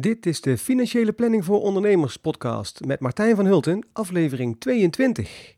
Dit 0.00 0.26
is 0.26 0.40
de 0.40 0.58
Financiële 0.58 1.12
Planning 1.12 1.44
voor 1.44 1.62
Ondernemers 1.62 2.16
podcast 2.16 2.84
met 2.84 3.00
Martijn 3.00 3.36
van 3.36 3.46
Hulten, 3.46 3.86
aflevering 3.92 4.60
22. 4.60 5.56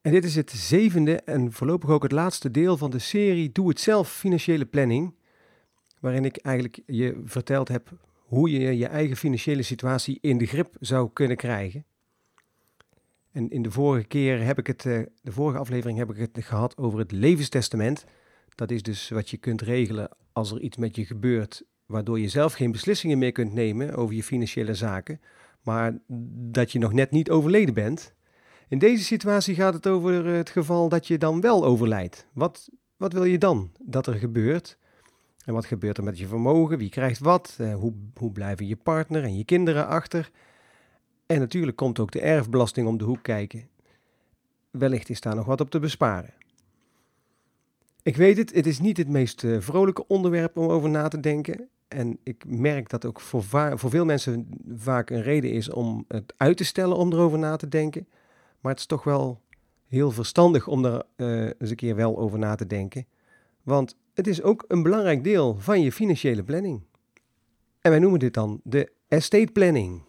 En 0.00 0.12
dit 0.12 0.24
is 0.24 0.34
het 0.34 0.50
zevende 0.50 1.16
en 1.16 1.52
voorlopig 1.52 1.90
ook 1.90 2.02
het 2.02 2.12
laatste 2.12 2.50
deel 2.50 2.76
van 2.76 2.90
de 2.90 2.98
serie 2.98 3.52
Doe 3.52 3.68
het 3.68 3.80
zelf 3.80 4.12
financiële 4.12 4.66
planning, 4.66 5.14
waarin 6.00 6.24
ik 6.24 6.36
eigenlijk 6.36 6.80
je 6.86 7.20
verteld 7.24 7.68
heb 7.68 7.90
hoe 8.16 8.50
je 8.50 8.76
je 8.76 8.86
eigen 8.86 9.16
financiële 9.16 9.62
situatie 9.62 10.18
in 10.20 10.38
de 10.38 10.46
grip 10.46 10.76
zou 10.80 11.10
kunnen 11.12 11.36
krijgen. 11.36 11.84
En 13.32 13.50
in 13.50 13.62
de 13.62 13.70
vorige 13.70 14.06
keer 14.06 14.44
heb 14.44 14.58
ik 14.58 14.66
het, 14.66 14.86
eh, 14.86 15.00
de 15.22 15.32
vorige 15.32 15.58
aflevering 15.58 15.98
heb 15.98 16.10
ik 16.10 16.16
het 16.16 16.44
gehad 16.44 16.76
over 16.76 16.98
het 16.98 17.12
levenstestament. 17.12 18.04
Dat 18.54 18.70
is 18.70 18.82
dus 18.82 19.08
wat 19.08 19.30
je 19.30 19.36
kunt 19.36 19.60
regelen 19.60 20.08
als 20.32 20.50
er 20.50 20.60
iets 20.60 20.76
met 20.76 20.96
je 20.96 21.04
gebeurt 21.06 21.62
waardoor 21.92 22.20
je 22.20 22.28
zelf 22.28 22.52
geen 22.52 22.72
beslissingen 22.72 23.18
meer 23.18 23.32
kunt 23.32 23.52
nemen 23.52 23.94
over 23.94 24.14
je 24.14 24.22
financiële 24.22 24.74
zaken, 24.74 25.20
maar 25.62 25.98
dat 26.50 26.72
je 26.72 26.78
nog 26.78 26.92
net 26.92 27.10
niet 27.10 27.30
overleden 27.30 27.74
bent. 27.74 28.14
In 28.68 28.78
deze 28.78 29.04
situatie 29.04 29.54
gaat 29.54 29.74
het 29.74 29.86
over 29.86 30.26
het 30.26 30.50
geval 30.50 30.88
dat 30.88 31.06
je 31.06 31.18
dan 31.18 31.40
wel 31.40 31.64
overlijdt. 31.64 32.26
Wat, 32.32 32.68
wat 32.96 33.12
wil 33.12 33.24
je 33.24 33.38
dan 33.38 33.70
dat 33.78 34.06
er 34.06 34.14
gebeurt? 34.14 34.78
En 35.44 35.54
wat 35.54 35.66
gebeurt 35.66 35.98
er 35.98 36.04
met 36.04 36.18
je 36.18 36.26
vermogen? 36.26 36.78
Wie 36.78 36.90
krijgt 36.90 37.18
wat? 37.18 37.56
Eh, 37.58 37.74
hoe, 37.74 37.94
hoe 38.14 38.32
blijven 38.32 38.66
je 38.66 38.76
partner 38.76 39.22
en 39.22 39.36
je 39.36 39.44
kinderen 39.44 39.86
achter? 39.86 40.30
En 41.26 41.38
natuurlijk 41.38 41.76
komt 41.76 41.98
ook 41.98 42.12
de 42.12 42.20
erfbelasting 42.20 42.86
om 42.86 42.98
de 42.98 43.04
hoek 43.04 43.22
kijken. 43.22 43.68
Wellicht 44.70 45.08
is 45.08 45.20
daar 45.20 45.34
nog 45.34 45.46
wat 45.46 45.60
op 45.60 45.70
te 45.70 45.78
besparen. 45.78 46.34
Ik 48.02 48.16
weet 48.16 48.36
het, 48.36 48.54
het 48.54 48.66
is 48.66 48.80
niet 48.80 48.96
het 48.96 49.08
meest 49.08 49.42
uh, 49.42 49.60
vrolijke 49.60 50.06
onderwerp 50.06 50.56
om 50.56 50.68
over 50.68 50.90
na 50.90 51.08
te 51.08 51.20
denken. 51.20 51.68
En 51.92 52.18
ik 52.22 52.44
merk 52.46 52.88
dat 52.88 53.06
ook 53.06 53.20
voor, 53.20 53.42
voor 53.78 53.90
veel 53.90 54.04
mensen 54.04 54.48
vaak 54.76 55.10
een 55.10 55.22
reden 55.22 55.50
is 55.50 55.70
om 55.70 56.04
het 56.08 56.34
uit 56.36 56.56
te 56.56 56.64
stellen 56.64 56.96
om 56.96 57.12
erover 57.12 57.38
na 57.38 57.56
te 57.56 57.68
denken. 57.68 58.08
Maar 58.60 58.72
het 58.72 58.80
is 58.80 58.86
toch 58.86 59.04
wel 59.04 59.40
heel 59.88 60.10
verstandig 60.10 60.66
om 60.68 60.84
er 60.84 61.02
uh, 61.16 61.50
eens 61.58 61.70
een 61.70 61.76
keer 61.76 61.96
wel 61.96 62.18
over 62.18 62.38
na 62.38 62.54
te 62.54 62.66
denken. 62.66 63.06
Want 63.62 63.96
het 64.14 64.26
is 64.26 64.42
ook 64.42 64.64
een 64.68 64.82
belangrijk 64.82 65.24
deel 65.24 65.56
van 65.58 65.80
je 65.80 65.92
financiële 65.92 66.42
planning. 66.42 66.82
En 67.80 67.90
wij 67.90 68.00
noemen 68.00 68.18
dit 68.18 68.34
dan 68.34 68.60
de 68.64 68.92
estate 69.08 69.52
planning. 69.52 70.02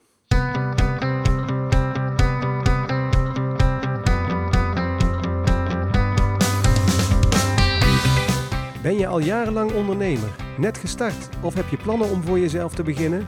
Ben 8.83 8.97
je 8.97 9.07
al 9.07 9.19
jarenlang 9.19 9.73
ondernemer, 9.73 10.29
net 10.57 10.77
gestart 10.77 11.29
of 11.41 11.53
heb 11.53 11.67
je 11.67 11.77
plannen 11.77 12.09
om 12.09 12.21
voor 12.21 12.39
jezelf 12.39 12.73
te 12.73 12.83
beginnen? 12.83 13.27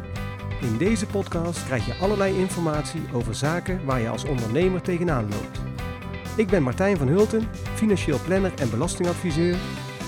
In 0.61 0.77
deze 0.77 1.05
podcast 1.05 1.65
krijg 1.65 1.85
je 1.85 1.93
allerlei 2.01 2.39
informatie 2.39 3.01
over 3.13 3.35
zaken 3.35 3.85
waar 3.85 3.99
je 3.99 4.09
als 4.09 4.25
ondernemer 4.25 4.81
tegenaan 4.81 5.29
loopt. 5.29 5.59
Ik 6.37 6.47
ben 6.47 6.63
Martijn 6.63 6.97
van 6.97 7.07
Hulten, 7.07 7.47
financieel 7.73 8.19
planner 8.25 8.53
en 8.55 8.69
belastingadviseur 8.69 9.55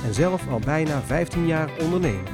en 0.06 0.14
zelf 0.14 0.48
al 0.50 0.60
bijna 0.60 1.02
15 1.02 1.46
jaar 1.46 1.70
ondernemer. 1.82 2.32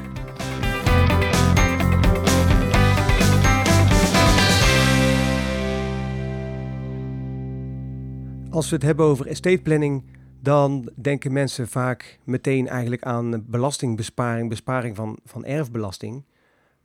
Als 8.49 8.69
we 8.69 8.75
het 8.75 8.85
hebben 8.85 9.05
over 9.05 9.27
estate 9.27 9.61
planning, 9.61 10.03
dan 10.43 10.89
denken 10.95 11.33
mensen 11.33 11.67
vaak 11.67 12.19
meteen 12.23 12.67
eigenlijk 12.67 13.03
aan 13.03 13.45
belastingbesparing, 13.47 14.49
besparing 14.49 14.95
van, 14.95 15.19
van 15.25 15.45
erfbelasting. 15.45 16.23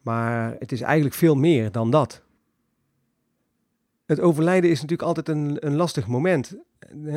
Maar 0.03 0.57
het 0.59 0.73
is 0.73 0.81
eigenlijk 0.81 1.15
veel 1.15 1.35
meer 1.35 1.73
dan 1.73 1.91
dat. 1.91 2.23
Het 4.07 4.21
overlijden 4.21 4.71
is 4.71 4.81
natuurlijk 4.81 5.09
altijd 5.09 5.29
een, 5.29 5.67
een 5.67 5.77
lastig 5.77 6.07
moment. 6.07 6.57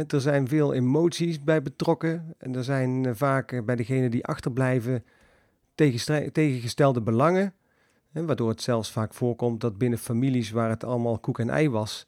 Er 0.08 0.21
zijn 0.21 0.48
veel 0.48 0.73
emoties 0.73 1.43
bij 1.43 1.61
betrokken. 1.61 2.36
En 2.38 2.55
er 2.55 2.64
zijn 2.64 3.05
eh, 3.05 3.11
vaak 3.15 3.52
eh, 3.52 3.64
bij 3.64 3.76
degenen 3.76 4.11
die 4.11 4.26
achterblijven 4.26 5.04
tegengestelde 6.32 7.02
belangen. 7.02 7.54
Waardoor 8.11 8.49
het 8.49 8.61
zelfs 8.61 8.92
vaak 8.92 9.14
voorkomt 9.14 9.61
dat 9.61 9.77
binnen 9.77 9.99
families 9.99 10.52
waar 10.52 10.70
het 10.70 10.83
allemaal 10.83 11.20
koek 11.20 11.39
en 11.39 11.49
ei 11.49 11.70
was, 11.70 12.08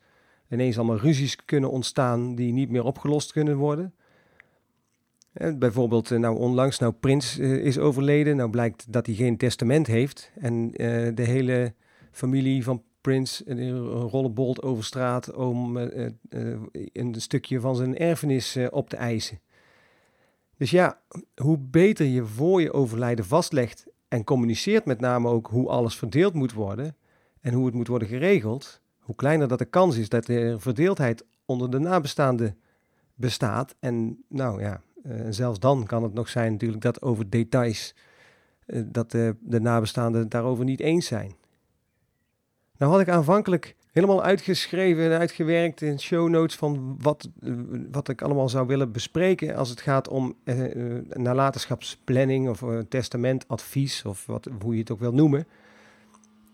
ineens 0.49 0.77
allemaal 0.77 0.97
ruzies 0.97 1.45
kunnen 1.45 1.71
ontstaan 1.71 2.35
die 2.35 2.53
niet 2.53 2.69
meer 2.69 2.83
opgelost 2.83 3.31
kunnen 3.31 3.57
worden. 3.57 3.93
Bijvoorbeeld, 5.33 6.11
eh, 6.11 6.19
nou 6.19 6.37
onlangs, 6.37 6.79
nou 6.79 6.93
Prins 6.93 7.37
eh, 7.39 7.65
is 7.65 7.77
overleden. 7.77 8.35
Nou 8.35 8.49
blijkt 8.49 8.91
dat 8.91 9.05
hij 9.05 9.15
geen 9.15 9.37
testament 9.37 9.87
heeft. 9.87 10.31
En 10.39 10.71
eh, 10.73 11.15
de 11.15 11.23
hele 11.23 11.73
familie 12.11 12.63
van 12.63 12.83
Prins 13.01 13.43
rollenbolt 14.11 14.61
over 14.61 14.83
straat 14.83 15.33
om 15.33 15.77
een 16.91 17.15
stukje 17.17 17.59
van 17.59 17.75
zijn 17.75 17.97
erfenis 17.97 18.57
op 18.69 18.89
te 18.89 18.95
eisen. 18.95 19.39
Dus 20.57 20.71
ja, 20.71 20.99
hoe 21.35 21.57
beter 21.57 22.05
je 22.05 22.25
voor 22.25 22.61
je 22.61 22.73
overlijden 22.73 23.25
vastlegt 23.25 23.85
en 24.07 24.23
communiceert 24.23 24.85
met 24.85 24.99
name 24.99 25.29
ook 25.29 25.47
hoe 25.47 25.69
alles 25.69 25.95
verdeeld 25.95 26.33
moet 26.33 26.53
worden 26.53 26.95
en 27.41 27.53
hoe 27.53 27.65
het 27.65 27.75
moet 27.75 27.87
worden 27.87 28.07
geregeld, 28.07 28.81
hoe 28.99 29.15
kleiner 29.15 29.47
dat 29.47 29.59
de 29.59 29.65
kans 29.65 29.97
is 29.97 30.09
dat 30.09 30.27
er 30.27 30.61
verdeeldheid 30.61 31.25
onder 31.45 31.71
de 31.71 31.79
nabestaanden 31.79 32.57
bestaat. 33.15 33.75
En 33.79 34.23
nou 34.27 34.61
ja, 34.61 34.81
uh, 35.07 35.21
zelfs 35.29 35.59
dan 35.59 35.85
kan 35.85 36.03
het 36.03 36.13
nog 36.13 36.29
zijn 36.29 36.51
natuurlijk 36.51 36.81
dat 36.81 37.01
over 37.01 37.29
details, 37.29 37.95
uh, 38.67 38.81
dat 38.85 39.11
de, 39.11 39.35
de 39.39 39.59
nabestaanden 39.59 40.21
het 40.21 40.31
daarover 40.31 40.65
niet 40.65 40.79
eens 40.79 41.05
zijn. 41.05 41.35
Nou 42.77 42.91
had 42.91 43.01
ik 43.01 43.09
aanvankelijk 43.09 43.75
helemaal 43.91 44.23
uitgeschreven 44.23 45.11
en 45.11 45.19
uitgewerkt 45.19 45.81
in 45.81 45.99
show 45.99 46.29
notes 46.29 46.55
van 46.55 46.97
wat, 47.01 47.29
wat 47.91 48.09
ik 48.09 48.21
allemaal 48.21 48.49
zou 48.49 48.67
willen 48.67 48.91
bespreken 48.91 49.55
als 49.55 49.69
het 49.69 49.81
gaat 49.81 50.07
om 50.07 50.35
nalatenschapsplanning 51.13 52.49
of 52.49 52.63
testamentadvies 52.89 54.05
of 54.05 54.25
wat, 54.25 54.49
hoe 54.61 54.73
je 54.73 54.79
het 54.79 54.91
ook 54.91 54.99
wil 54.99 55.13
noemen. 55.13 55.47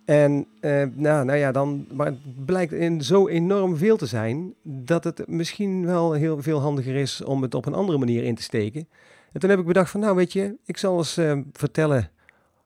En 0.10 0.48
uh, 0.62 0.84
nou, 0.94 1.26
nou 1.26 1.38
ja, 1.38 1.52
dan 1.52 1.86
maar 1.92 2.06
het 2.06 2.46
blijkt 2.46 2.72
in 2.72 3.02
zo 3.02 3.28
enorm 3.28 3.78
veel 3.78 3.98
te 3.98 4.06
zijn 4.06 4.54
dat 4.64 5.04
het 5.04 5.28
misschien 5.28 5.86
wel 5.86 6.14
heel 6.14 6.42
veel 6.42 6.60
handiger 6.60 6.96
is 6.96 7.24
om 7.24 7.42
het 7.42 7.54
op 7.54 7.66
een 7.66 7.74
andere 7.74 7.98
manier 7.98 8.24
in 8.24 8.36
te 8.36 8.42
steken. 8.42 8.88
En 9.32 9.40
toen 9.40 9.50
heb 9.50 9.60
ik 9.60 9.66
bedacht 9.66 9.92
van 9.92 10.00
nou 10.00 10.16
weet 10.16 10.34
je, 10.34 10.56
ik 10.66 10.78
zal 10.78 10.98
eens 10.98 11.18
uh, 11.18 11.40
vertellen 11.54 12.12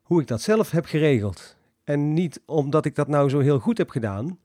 hoe 0.02 0.22
ik 0.22 0.28
dat 0.28 0.42
zelf 0.42 0.72
heb 0.72 0.86
geregeld. 0.86 1.56
En 1.84 2.14
niet 2.14 2.42
omdat 2.46 2.86
ik 2.86 2.96
dat 2.96 3.08
nou 3.08 3.30
zo 3.30 3.40
heel 3.40 3.60
goed 3.60 3.78
heb 3.78 3.90
gedaan. 3.90 4.40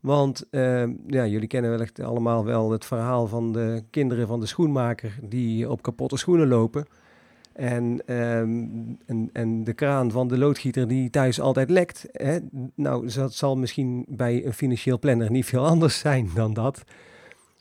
Want 0.00 0.44
uh, 0.50 0.84
ja, 1.06 1.26
jullie 1.26 1.48
kennen 1.48 1.70
wellicht 1.70 2.00
allemaal 2.00 2.44
wel 2.44 2.70
het 2.70 2.84
verhaal 2.84 3.26
van 3.26 3.52
de 3.52 3.82
kinderen 3.90 4.26
van 4.26 4.40
de 4.40 4.46
schoenmaker 4.46 5.18
die 5.22 5.70
op 5.70 5.82
kapotte 5.82 6.16
schoenen 6.16 6.48
lopen. 6.48 6.86
En, 7.56 8.14
um, 8.14 8.98
en, 9.06 9.30
en, 9.32 9.64
de 9.64 9.72
kraan 9.72 10.10
van 10.10 10.28
de 10.28 10.38
loodgieter 10.38 10.88
die 10.88 11.10
thuis 11.10 11.40
altijd 11.40 11.70
lekt. 11.70 12.08
Hè? 12.12 12.38
Nou, 12.74 13.12
dat 13.14 13.34
zal 13.34 13.56
misschien 13.56 14.04
bij 14.08 14.46
een 14.46 14.52
financieel 14.52 14.98
planner 14.98 15.30
niet 15.30 15.46
veel 15.46 15.66
anders 15.72 15.98
zijn 15.98 16.30
dan 16.34 16.54
dat. 16.54 16.84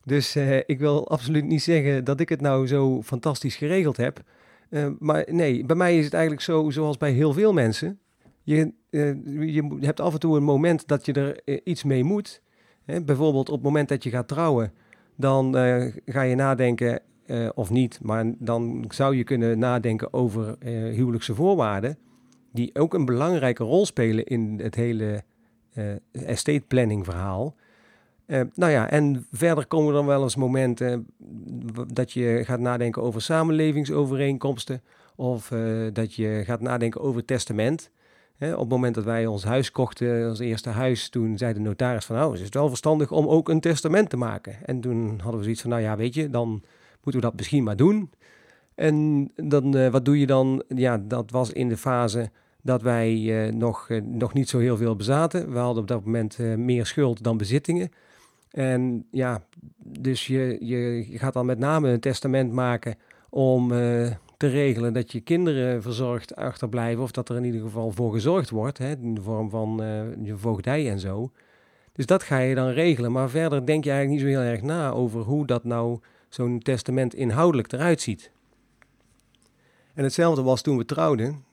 Dus 0.04 0.36
uh, 0.36 0.58
ik 0.58 0.80
wil 0.80 1.10
absoluut 1.10 1.46
niet 1.46 1.64
zeggen 1.64 2.04
dat 2.04 2.20
ik 2.20 2.30
het 2.30 2.42
nou 2.42 2.68
zo 2.68 3.02
fantastisch 3.02 3.56
geregeld 3.56 3.98
heb. 3.98 4.24
Uh, 4.70 4.88
maar 5.00 5.26
nee, 5.28 5.66
bij 5.66 5.76
mij 5.76 5.98
is 5.98 6.06
het 6.06 6.14
eigenlijk 6.14 6.44
zo 6.44 6.70
zoals 6.70 6.98
bij 6.98 7.12
heel 7.12 7.34
veel 7.34 7.54
mensen. 7.54 8.00
Je, 8.44 8.72
uh, 8.90 9.14
je 9.54 9.78
hebt 9.80 10.00
af 10.00 10.14
en 10.14 10.20
toe 10.20 10.38
een 10.38 10.44
moment 10.44 10.88
dat 10.88 11.06
je 11.06 11.14
er 11.14 11.64
iets 11.64 11.84
mee 11.84 12.04
moet. 12.04 12.42
Hè? 12.86 13.04
Bijvoorbeeld 13.04 13.50
op 13.50 13.56
het 13.56 13.64
moment 13.64 13.90
dat 13.90 14.04
je 14.04 14.10
gaat 14.10 14.28
trouwen, 14.28 14.74
dan 15.16 15.54
ga 16.06 16.22
je 16.22 16.36
nadenken 16.36 17.02
uh, 17.26 17.50
of 17.54 17.70
niet. 17.70 18.00
Maar 18.02 18.26
dan 18.38 18.86
zou 18.90 19.16
je 19.16 19.24
kunnen 19.24 19.60
nadenken 19.60 20.14
over 20.14 20.56
uh, 20.60 20.94
huwelijkse 20.94 21.36
voorwaarden, 21.36 21.98
die 22.52 22.76
ook 22.76 22.94
een 22.94 23.06
belangrijke 23.06 23.64
rol 23.64 23.86
spelen 23.86 24.26
in 24.26 24.60
het 24.64 24.76
hele 24.76 25.24
uh, 25.74 25.86
estate 26.12 26.64
planning 26.68 27.06
verhaal. 27.06 27.56
nou 28.54 28.72
ja, 28.72 28.90
en 28.90 29.26
verder 29.32 29.68
komen 29.68 29.88
er 29.88 29.94
dan 29.94 30.06
wel 30.06 30.24
eens 30.24 30.36
momenten 30.36 31.08
dat 31.94 32.12
je 32.12 32.42
gaat 32.44 32.60
nadenken 32.60 33.02
over 33.02 33.22
samenlevingsovereenkomsten 33.22 34.82
of 35.16 35.52
dat 35.94 36.14
je 36.14 36.42
gaat 36.46 36.62
nadenken 36.62 37.02
over 37.02 37.26
testament. 37.26 37.92
op 38.40 38.60
het 38.60 38.70
moment 38.70 38.96
dat 38.96 39.04
wij 39.04 39.26
ons 39.26 39.44
huis 39.44 39.72
kochten, 39.72 40.30
ons 40.30 40.40
eerste 40.40 40.70
huis, 40.70 41.10
toen 41.10 41.38
zei 41.38 41.54
de 41.54 41.60
notaris 41.60 42.06
van, 42.06 42.16
nou, 42.16 42.34
is 42.34 42.42
het 42.42 42.54
wel 42.54 42.68
verstandig 42.68 43.12
om 43.12 43.28
ook 43.28 43.50
een 43.50 43.60
testament 43.60 44.10
te 44.10 44.18
maken. 44.18 44.58
En 44.66 44.82
toen 44.82 45.20
hadden 45.20 45.38
we 45.38 45.44
zoiets 45.44 45.62
van, 45.62 45.70
nou 45.70 45.82
ja, 45.82 45.98
weet 45.98 46.14
je, 46.14 46.30
dan 46.30 46.64
moeten 47.06 47.22
we 47.22 47.28
dat 47.28 47.38
misschien 47.38 47.64
maar 47.64 47.76
doen. 47.76 48.10
En 48.76 49.32
dan, 49.36 49.78
uh, 49.78 49.88
wat 49.88 50.06
doe 50.06 50.20
je 50.20 50.26
dan? 50.26 50.64
Ja, 50.68 50.98
dat 50.98 51.32
was 51.32 51.52
in 51.52 51.70
de 51.70 51.78
fase 51.78 52.30
dat 52.62 52.82
wij 52.82 53.18
uh, 53.18 53.54
nog, 53.54 53.90
uh, 53.90 54.02
nog 54.02 54.34
niet 54.34 54.50
zo 54.50 54.60
heel 54.60 54.78
veel 54.78 54.96
bezaten. 54.96 55.52
We 55.52 55.58
hadden 55.58 55.82
op 55.82 55.88
dat 55.88 56.06
moment 56.06 56.38
meer 56.58 56.86
schuld 56.86 57.24
dan 57.24 57.38
bezittingen. 57.38 57.90
En 58.52 59.06
ja, 59.12 59.44
dus 59.78 60.28
je, 60.28 60.58
je 60.60 61.06
gaat 61.18 61.34
dan 61.34 61.46
met 61.46 61.60
name 61.60 61.90
een 61.90 62.00
testament 62.00 62.52
maken 62.52 62.96
om 63.30 63.68
te 64.38 64.48
regelen 64.48 64.94
dat 64.94 65.12
je 65.12 65.20
kinderen 65.20 65.82
verzorgd 65.82 66.36
achterblijven, 66.36 67.04
of 67.04 67.12
dat 67.12 67.30
er 67.30 67.36
in 67.36 67.44
ieder 67.44 67.62
geval 67.62 67.92
voor 67.92 68.12
gezorgd 68.12 68.50
wordt, 68.50 68.78
hè, 68.78 68.92
in 68.92 69.16
de 69.16 69.22
vorm 69.22 69.50
van 69.50 69.82
je 70.24 70.38
voogdij 70.38 70.90
en 70.90 71.00
zo. 71.00 71.32
Dus 71.94 72.06
dat 72.06 72.24
ga 72.24 72.38
je 72.38 72.56
dan 72.56 72.70
regelen, 72.70 73.12
maar 73.12 73.30
verder 73.30 73.66
denk 73.66 73.84
je 73.84 73.92
eigenlijk 73.92 74.24
niet 74.24 74.34
zo 74.34 74.40
heel 74.40 74.52
erg 74.52 74.62
na 74.62 74.92
over 74.92 75.22
hoe 75.22 75.46
dat 75.46 75.64
nou 75.64 76.00
zo'n 76.36 76.60
testament 76.60 77.14
inhoudelijk 77.14 77.72
eruit 77.72 78.02
ziet. 78.02 78.32
En 79.94 80.04
hetzelfde 80.04 80.42
was 80.42 80.62
toen 80.62 80.78
we 80.78 80.86
trouwden. 80.86 81.44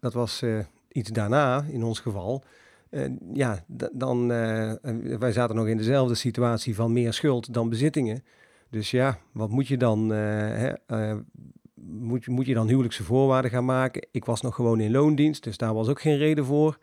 Dat 0.00 0.12
was 0.12 0.42
uh, 0.42 0.58
iets 0.88 1.10
daarna, 1.10 1.64
in 1.68 1.82
ons 1.82 2.00
geval. 2.00 2.42
Uh, 2.90 3.04
ja, 3.32 3.64
dan, 3.92 4.20
uh, 4.32 4.72
wij 5.18 5.32
zaten 5.32 5.56
nog 5.56 5.66
in 5.66 5.76
dezelfde 5.76 6.14
situatie 6.14 6.74
van 6.74 6.92
meer 6.92 7.12
schuld 7.12 7.54
dan 7.54 7.68
bezittingen. 7.68 8.24
Dus 8.68 8.90
ja, 8.90 9.18
wat 9.32 9.50
moet 9.50 9.68
je 9.68 9.76
dan? 9.76 10.08
Hè, 10.08 10.72
moet, 11.74 12.26
moet 12.26 12.46
je 12.46 12.54
dan 12.54 12.68
huwelijkse 12.68 13.04
voorwaarden 13.04 13.50
gaan 13.50 13.64
maken? 13.64 14.06
Ik 14.10 14.24
was 14.24 14.40
nog 14.40 14.54
gewoon 14.54 14.80
in 14.80 14.90
loondienst, 14.90 15.44
dus 15.44 15.56
daar 15.56 15.74
was 15.74 15.88
ook 15.88 16.00
geen 16.00 16.16
reden 16.16 16.44
voor. 16.44 16.78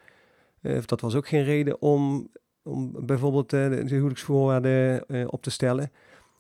dat 0.85 1.01
was 1.01 1.15
ook 1.15 1.27
geen 1.27 1.44
reden 1.44 1.81
om, 1.81 2.27
om 2.63 3.05
bijvoorbeeld 3.05 3.49
de 3.49 3.83
huwelijksvoorwaarden 3.85 5.05
op 5.31 5.41
te 5.41 5.51
stellen. 5.51 5.91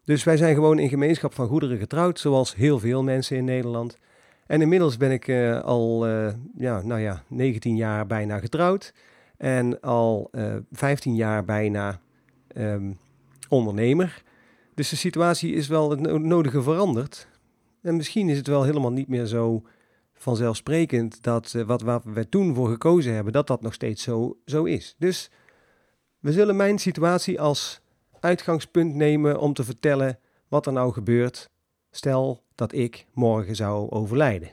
Dus 0.07 0.23
wij 0.23 0.37
zijn 0.37 0.55
gewoon 0.55 0.79
in 0.79 0.89
gemeenschap 0.89 1.33
van 1.33 1.47
goederen 1.47 1.77
getrouwd, 1.77 2.19
zoals 2.19 2.55
heel 2.55 2.79
veel 2.79 3.03
mensen 3.03 3.37
in 3.37 3.45
Nederland. 3.45 3.97
En 4.45 4.61
inmiddels 4.61 4.97
ben 4.97 5.11
ik 5.11 5.27
uh, 5.27 5.61
al 5.61 6.07
uh, 6.07 6.33
ja, 6.57 6.81
nou 6.81 7.01
ja, 7.01 7.23
19 7.27 7.75
jaar 7.75 8.07
bijna 8.07 8.39
getrouwd. 8.39 8.93
En 9.37 9.79
al 9.81 10.29
uh, 10.31 10.55
eh, 10.55 10.61
15 10.71 11.15
jaar 11.15 11.45
bijna 11.45 11.99
um, 12.57 12.97
ondernemer. 13.49 14.23
Dus 14.73 14.89
de 14.89 14.95
situatie 14.95 15.53
is 15.53 15.67
wel 15.67 15.89
het 15.89 15.99
nodige 16.21 16.61
veranderd. 16.61 17.27
En 17.81 17.95
misschien 17.95 18.29
is 18.29 18.37
het 18.37 18.47
wel 18.47 18.63
helemaal 18.63 18.91
niet 18.91 19.07
meer 19.07 19.25
zo 19.25 19.63
vanzelfsprekend 20.13 21.23
dat 21.23 21.51
wat 21.65 21.81
waar 21.81 22.01
we 22.03 22.29
toen 22.29 22.55
voor 22.55 22.69
gekozen 22.69 23.13
hebben, 23.13 23.33
dat 23.33 23.47
dat 23.47 23.61
nog 23.61 23.73
steeds 23.73 24.03
zo, 24.03 24.37
zo 24.45 24.63
is. 24.63 24.95
Dus 24.97 25.29
we 26.19 26.31
zullen 26.31 26.55
mijn 26.55 26.79
situatie 26.79 27.41
als 27.41 27.81
uitgangspunt 28.27 28.95
nemen 28.95 29.39
om 29.39 29.53
te 29.53 29.63
vertellen 29.63 30.19
wat 30.47 30.65
er 30.65 30.73
nou 30.73 30.93
gebeurt. 30.93 31.49
Stel 31.91 32.43
dat 32.55 32.73
ik 32.73 33.05
morgen 33.13 33.55
zou 33.55 33.89
overlijden. 33.89 34.51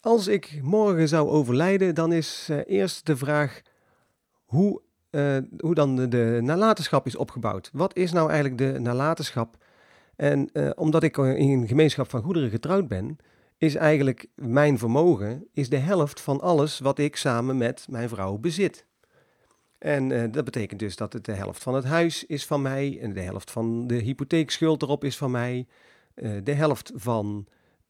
Als 0.00 0.26
ik 0.26 0.60
morgen 0.62 1.08
zou 1.08 1.28
overlijden, 1.28 1.94
dan 1.94 2.12
is 2.12 2.48
uh, 2.50 2.58
eerst 2.66 3.06
de 3.06 3.16
vraag 3.16 3.62
hoe, 4.44 4.80
uh, 5.10 5.36
hoe 5.58 5.74
dan 5.74 6.08
de, 6.08 6.38
nalatenschap 6.42 7.06
is 7.06 7.16
opgebouwd. 7.16 7.70
Wat 7.72 7.96
is 7.96 8.12
nou 8.12 8.30
eigenlijk 8.30 8.58
de 8.58 8.80
nalatenschap? 8.80 9.56
En 10.16 10.50
uh, 10.52 10.70
omdat 10.74 11.02
ik 11.02 11.16
in 11.16 11.60
een 11.60 11.68
gemeenschap 11.68 12.10
van 12.10 12.22
goederen 12.22 12.50
getrouwd 12.50 12.88
ben, 12.88 13.16
is 13.58 13.74
eigenlijk 13.74 14.26
mijn 14.34 14.78
vermogen 14.78 15.48
is 15.52 15.68
de 15.68 15.76
helft 15.76 16.20
van 16.20 16.40
alles 16.40 16.78
wat 16.78 16.98
ik 16.98 17.16
samen 17.16 17.56
met 17.56 17.86
mijn 17.90 18.08
vrouw 18.08 18.38
bezit. 18.38 18.86
En 19.82 20.10
uh, 20.10 20.24
dat 20.30 20.44
betekent 20.44 20.80
dus 20.80 20.96
dat 20.96 21.12
het 21.12 21.24
de 21.24 21.32
helft 21.32 21.62
van 21.62 21.74
het 21.74 21.84
huis 21.84 22.24
is 22.26 22.46
van 22.46 22.62
mij 22.62 22.98
en 23.00 23.12
de 23.12 23.20
helft 23.20 23.50
van 23.50 23.86
de 23.86 23.94
hypotheekschuld 23.94 24.82
erop 24.82 25.04
is 25.04 25.16
van 25.16 25.30
mij. 25.30 25.66
Uh, 26.14 26.32
de 26.44 26.52
helft 26.52 26.92
van 26.94 27.46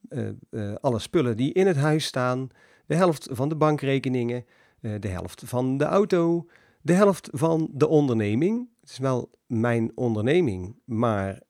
uh, 0.09 0.75
alle 0.81 0.99
spullen 0.99 1.37
die 1.37 1.53
in 1.53 1.67
het 1.67 1.77
huis 1.77 2.05
staan, 2.05 2.49
de 2.87 2.95
helft 2.95 3.29
van 3.31 3.49
de 3.49 3.55
bankrekeningen, 3.55 4.45
de 4.81 5.09
helft 5.09 5.43
van 5.45 5.77
de 5.77 5.85
auto, 5.85 6.47
de 6.81 6.93
helft 6.93 7.29
van 7.33 7.69
de 7.73 7.89
onderneming. 7.89 8.69
Het 8.81 8.91
is 8.91 8.99
wel 8.99 9.31
mijn 9.47 9.93
onderneming, 9.95 10.77
maar 10.85 11.41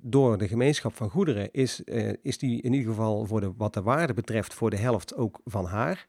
door 0.00 0.38
de 0.38 0.48
gemeenschap 0.48 0.94
van 0.94 1.10
goederen 1.10 1.52
is, 1.52 1.80
is 2.22 2.38
die 2.38 2.62
in 2.62 2.72
ieder 2.72 2.88
geval 2.88 3.26
voor 3.26 3.40
de, 3.40 3.52
wat 3.56 3.74
de 3.74 3.82
waarde 3.82 4.14
betreft 4.14 4.54
voor 4.54 4.70
de 4.70 4.76
helft 4.76 5.14
ook 5.14 5.40
van 5.44 5.64
haar. 5.64 6.06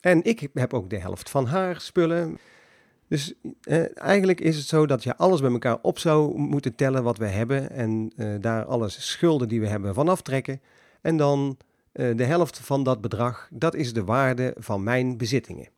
En 0.00 0.22
ik 0.22 0.48
heb 0.54 0.74
ook 0.74 0.90
de 0.90 0.98
helft 0.98 1.30
van 1.30 1.46
haar 1.46 1.80
spullen. 1.80 2.38
Dus 3.12 3.32
eh, 3.62 3.98
eigenlijk 3.98 4.40
is 4.40 4.56
het 4.56 4.66
zo 4.66 4.86
dat 4.86 5.02
je 5.02 5.16
alles 5.16 5.40
bij 5.40 5.50
elkaar 5.50 5.78
op 5.82 5.98
zou 5.98 6.38
moeten 6.38 6.74
tellen 6.74 7.02
wat 7.02 7.18
we 7.18 7.26
hebben 7.26 7.70
en 7.70 8.12
eh, 8.16 8.34
daar 8.40 8.64
alles 8.64 9.10
schulden 9.10 9.48
die 9.48 9.60
we 9.60 9.66
hebben 9.66 9.94
van 9.94 10.08
aftrekken. 10.08 10.60
En 11.00 11.16
dan 11.16 11.56
uh, 11.92 12.16
de 12.16 12.24
helft 12.24 12.58
van 12.58 12.82
dat 12.82 13.00
bedrag, 13.00 13.48
dat 13.50 13.74
is 13.74 13.92
de 13.92 14.04
waarde 14.04 14.54
van 14.58 14.82
mijn 14.82 15.16
bezittingen. 15.16 15.68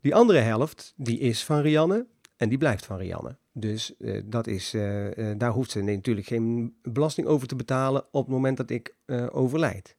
Die 0.00 0.14
andere 0.14 0.38
helft, 0.38 0.92
die 0.96 1.18
is 1.18 1.44
van 1.44 1.60
Rianne 1.60 2.06
en 2.36 2.48
die 2.48 2.58
blijft 2.58 2.86
van 2.86 2.96
Rianne. 2.96 3.36
Dus 3.52 3.94
uh, 3.98 4.22
dat 4.24 4.46
is, 4.46 4.74
uh, 4.74 5.06
daar 5.36 5.52
hoeft 5.52 5.70
ze 5.70 5.82
natuurlijk 5.82 6.26
geen 6.26 6.74
belasting 6.82 7.26
over 7.26 7.48
te 7.48 7.56
betalen 7.56 8.04
op 8.10 8.24
het 8.24 8.34
moment 8.34 8.56
dat 8.56 8.70
ik 8.70 8.94
overlijd. 9.30 9.96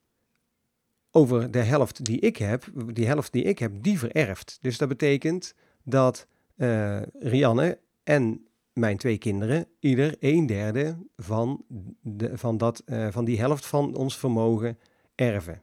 Over 1.10 1.50
de 1.50 1.62
helft 1.62 2.04
die 2.04 2.20
ik 2.20 2.36
heb, 2.36 2.64
die 2.92 3.06
helft 3.06 3.32
die 3.32 3.42
ik 3.42 3.58
heb, 3.58 3.72
die 3.80 3.98
vererft. 3.98 4.58
Dus 4.60 4.78
dat 4.78 4.88
betekent 4.88 5.54
dat 5.84 6.26
uh, 6.56 7.02
Rianne 7.18 7.78
en 8.02 8.46
mijn 8.72 8.96
twee 8.96 9.18
kinderen 9.18 9.66
ieder 9.78 10.16
een 10.20 10.46
derde 10.46 10.96
van, 11.16 11.64
de, 12.00 12.38
van, 12.38 12.58
dat, 12.58 12.82
uh, 12.86 13.06
van 13.10 13.24
die 13.24 13.38
helft 13.38 13.66
van 13.66 13.96
ons 13.96 14.18
vermogen 14.18 14.78
erven. 15.14 15.62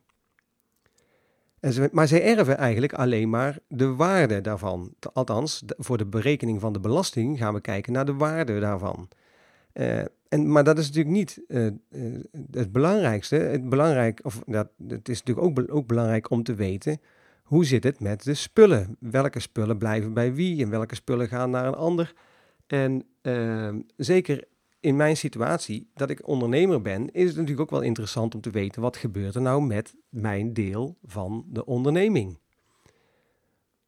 En 1.59 1.89
maar 1.91 2.07
zij 2.07 2.37
erven 2.37 2.57
eigenlijk 2.57 2.93
alleen 2.93 3.29
maar 3.29 3.59
de 3.67 3.95
waarde 3.95 4.41
daarvan. 4.41 4.93
Althans, 5.13 5.63
voor 5.77 5.97
de 5.97 6.05
berekening 6.05 6.61
van 6.61 6.73
de 6.73 6.79
belasting 6.79 7.37
gaan 7.37 7.53
we 7.53 7.61
kijken 7.61 7.93
naar 7.93 8.05
de 8.05 8.13
waarde 8.13 8.59
daarvan. 8.59 9.07
Uh, 9.73 9.99
en, 10.29 10.51
maar 10.51 10.63
dat 10.63 10.77
is 10.77 10.87
natuurlijk 10.87 11.15
niet 11.15 11.41
het 12.51 12.71
belangrijkste. 12.71 13.35
Het, 13.35 13.69
belangrijk, 13.69 14.19
of, 14.23 14.43
dat, 14.45 14.67
het 14.87 15.09
is 15.09 15.23
natuurlijk 15.23 15.59
ook, 15.59 15.75
ook 15.75 15.87
belangrijk 15.87 16.29
om 16.29 16.43
te 16.43 16.53
weten 16.53 16.99
hoe 17.51 17.65
zit 17.65 17.83
het 17.83 17.99
met 17.99 18.23
de 18.23 18.33
spullen? 18.33 18.97
Welke 18.99 19.39
spullen 19.39 19.77
blijven 19.77 20.13
bij 20.13 20.33
wie 20.33 20.63
en 20.63 20.69
welke 20.69 20.95
spullen 20.95 21.27
gaan 21.27 21.49
naar 21.49 21.65
een 21.65 21.73
ander? 21.73 22.13
En 22.67 23.05
uh, 23.21 23.75
zeker 23.97 24.43
in 24.79 24.95
mijn 24.95 25.17
situatie, 25.17 25.89
dat 25.93 26.09
ik 26.09 26.27
ondernemer 26.27 26.81
ben, 26.81 27.11
is 27.11 27.27
het 27.27 27.35
natuurlijk 27.35 27.61
ook 27.61 27.69
wel 27.69 27.81
interessant 27.81 28.35
om 28.35 28.41
te 28.41 28.49
weten 28.49 28.81
wat 28.81 28.97
gebeurt 28.97 29.35
er 29.35 29.41
nou 29.41 29.63
met 29.63 29.95
mijn 30.09 30.53
deel 30.53 30.97
van 31.03 31.45
de 31.47 31.65
onderneming. 31.65 32.39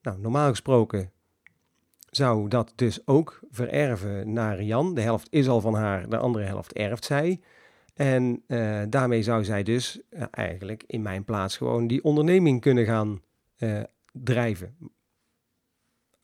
Nou, 0.02 0.20
normaal 0.20 0.50
gesproken 0.50 1.12
zou 2.10 2.48
dat 2.48 2.74
dus 2.76 3.08
ook 3.08 3.40
vererven 3.52 4.34
naar 4.34 4.64
Jan. 4.64 4.94
De 4.94 5.02
helft 5.02 5.28
is 5.30 5.48
al 5.48 5.62
van 5.62 5.76
haar, 5.76 6.10
de 6.10 6.18
andere 6.18 6.46
helft 6.46 6.74
erft 6.74 7.06
zij. 7.06 7.40
En 7.94 8.44
uh, 8.48 8.82
daarmee 8.90 9.24
zou 9.24 9.44
zij 9.44 9.64
dus 9.64 10.02
uh, 10.10 10.24
eigenlijk 10.32 10.84
in 10.88 11.02
mijn 11.02 11.24
plaats 11.24 11.58
gewoon 11.58 11.88
die 11.88 12.04
onderneming 12.04 12.62
kunnen 12.62 12.86
gaan 12.86 13.22
uh, 13.58 13.84
drijven. 14.12 14.78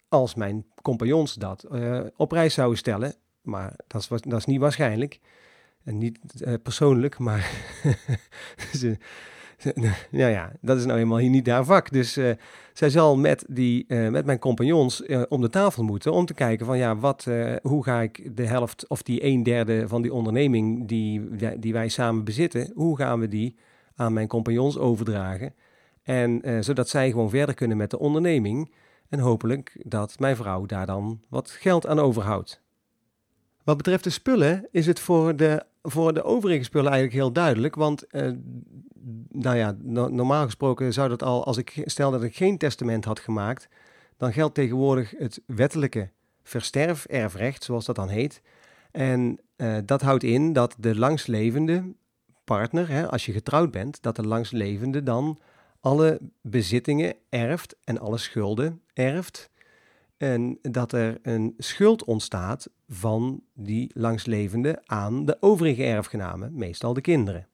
Als 0.07 0.35
mijn 0.35 0.65
compagnons 0.81 1.33
dat 1.33 1.65
uh, 1.71 2.05
op 2.15 2.29
prijs 2.29 2.53
zouden 2.53 2.77
stellen, 2.77 3.15
maar 3.41 3.73
dat 3.87 4.01
is, 4.01 4.07
dat 4.07 4.39
is 4.39 4.45
niet 4.45 4.59
waarschijnlijk. 4.59 5.19
En 5.83 5.97
niet 5.97 6.19
uh, 6.37 6.53
persoonlijk, 6.63 7.17
maar 7.17 7.51
ja, 10.11 10.27
ja, 10.37 10.51
dat 10.61 10.77
is 10.77 10.85
nou 10.85 10.99
eenmaal 10.99 11.17
hier 11.17 11.29
niet 11.29 11.47
haar 11.47 11.65
vak. 11.65 11.91
Dus 11.91 12.13
zij 12.73 12.89
zal 12.89 13.17
met, 13.17 13.45
die, 13.47 13.93
met 13.93 14.25
mijn 14.25 14.39
compagnons 14.39 15.05
om 15.27 15.41
de 15.41 15.49
tafel 15.49 15.83
moeten 15.83 16.11
om 16.11 16.25
te 16.25 16.33
kijken 16.33 16.65
van 16.65 16.77
ja, 16.77 16.95
wat, 16.97 17.27
hoe 17.61 17.83
ga 17.83 18.01
ik 18.01 18.35
de 18.37 18.45
helft 18.45 18.87
of 18.87 19.01
die 19.01 19.23
een 19.23 19.43
derde 19.43 19.87
van 19.87 20.01
die 20.01 20.13
onderneming 20.13 20.87
die, 20.87 21.29
die 21.59 21.73
wij 21.73 21.87
samen 21.87 22.23
bezitten, 22.23 22.71
hoe 22.73 22.97
gaan 22.97 23.19
we 23.19 23.27
die 23.27 23.55
aan 23.95 24.13
mijn 24.13 24.27
compagnons 24.27 24.77
overdragen? 24.77 25.53
En 26.09 26.49
uh, 26.49 26.61
zodat 26.61 26.89
zij 26.89 27.09
gewoon 27.09 27.29
verder 27.29 27.55
kunnen 27.55 27.77
met 27.77 27.89
de 27.89 27.99
onderneming. 27.99 28.71
En 29.09 29.19
hopelijk 29.19 29.81
dat 29.85 30.19
mijn 30.19 30.35
vrouw 30.35 30.65
daar 30.65 30.85
dan 30.85 31.21
wat 31.27 31.49
geld 31.49 31.87
aan 31.87 31.99
overhoudt. 31.99 32.61
Wat 33.63 33.77
betreft 33.77 34.03
de 34.03 34.09
spullen 34.09 34.67
is 34.71 34.85
het 34.85 34.99
voor 34.99 35.35
de, 35.35 35.63
voor 35.81 36.13
de 36.13 36.23
overige 36.23 36.63
spullen 36.63 36.91
eigenlijk 36.91 37.21
heel 37.21 37.31
duidelijk. 37.31 37.75
Want 37.75 38.05
uh, 38.11 38.31
nou 39.29 39.57
ja, 39.57 39.75
no 39.81 40.07
normaal 40.07 40.45
gesproken 40.45 40.93
zou 40.93 41.09
dat 41.09 41.23
al, 41.23 41.45
als 41.45 41.57
ik 41.57 41.81
stel 41.85 42.11
dat 42.11 42.23
ik 42.23 42.35
geen 42.35 42.57
testament 42.57 43.05
had 43.05 43.19
gemaakt, 43.19 43.69
dan 44.17 44.33
geldt 44.33 44.55
tegenwoordig 44.55 45.13
het 45.17 45.41
wettelijke 45.45 46.09
versterf-erfrecht, 46.43 47.63
zoals 47.63 47.85
dat 47.85 47.95
dan 47.95 48.09
heet. 48.09 48.41
En 48.91 49.39
uh, 49.57 49.77
dat 49.85 50.01
houdt 50.01 50.23
in 50.23 50.53
dat 50.53 50.75
de 50.79 50.95
langstlevende 50.95 51.83
partner, 52.43 52.89
hè, 52.89 53.09
als 53.09 53.25
je 53.25 53.31
getrouwd 53.31 53.71
bent, 53.71 54.01
dat 54.01 54.15
de 54.15 54.27
langstlevende 54.27 55.03
dan 55.03 55.39
alle 55.79 56.19
bezittingen 56.41 57.15
erft 57.29 57.75
en 57.83 57.99
alle 57.99 58.17
schulden 58.17 58.81
erft. 58.93 59.49
En 60.17 60.59
dat 60.61 60.91
er 60.91 61.19
een 61.21 61.53
schuld 61.57 62.03
ontstaat 62.03 62.69
van 62.87 63.43
die 63.53 63.91
langslevende 63.93 64.81
aan 64.85 65.25
de 65.25 65.37
overige 65.39 65.83
erfgenamen, 65.83 66.55
meestal 66.55 66.93
de 66.93 67.01
kinderen. 67.01 67.47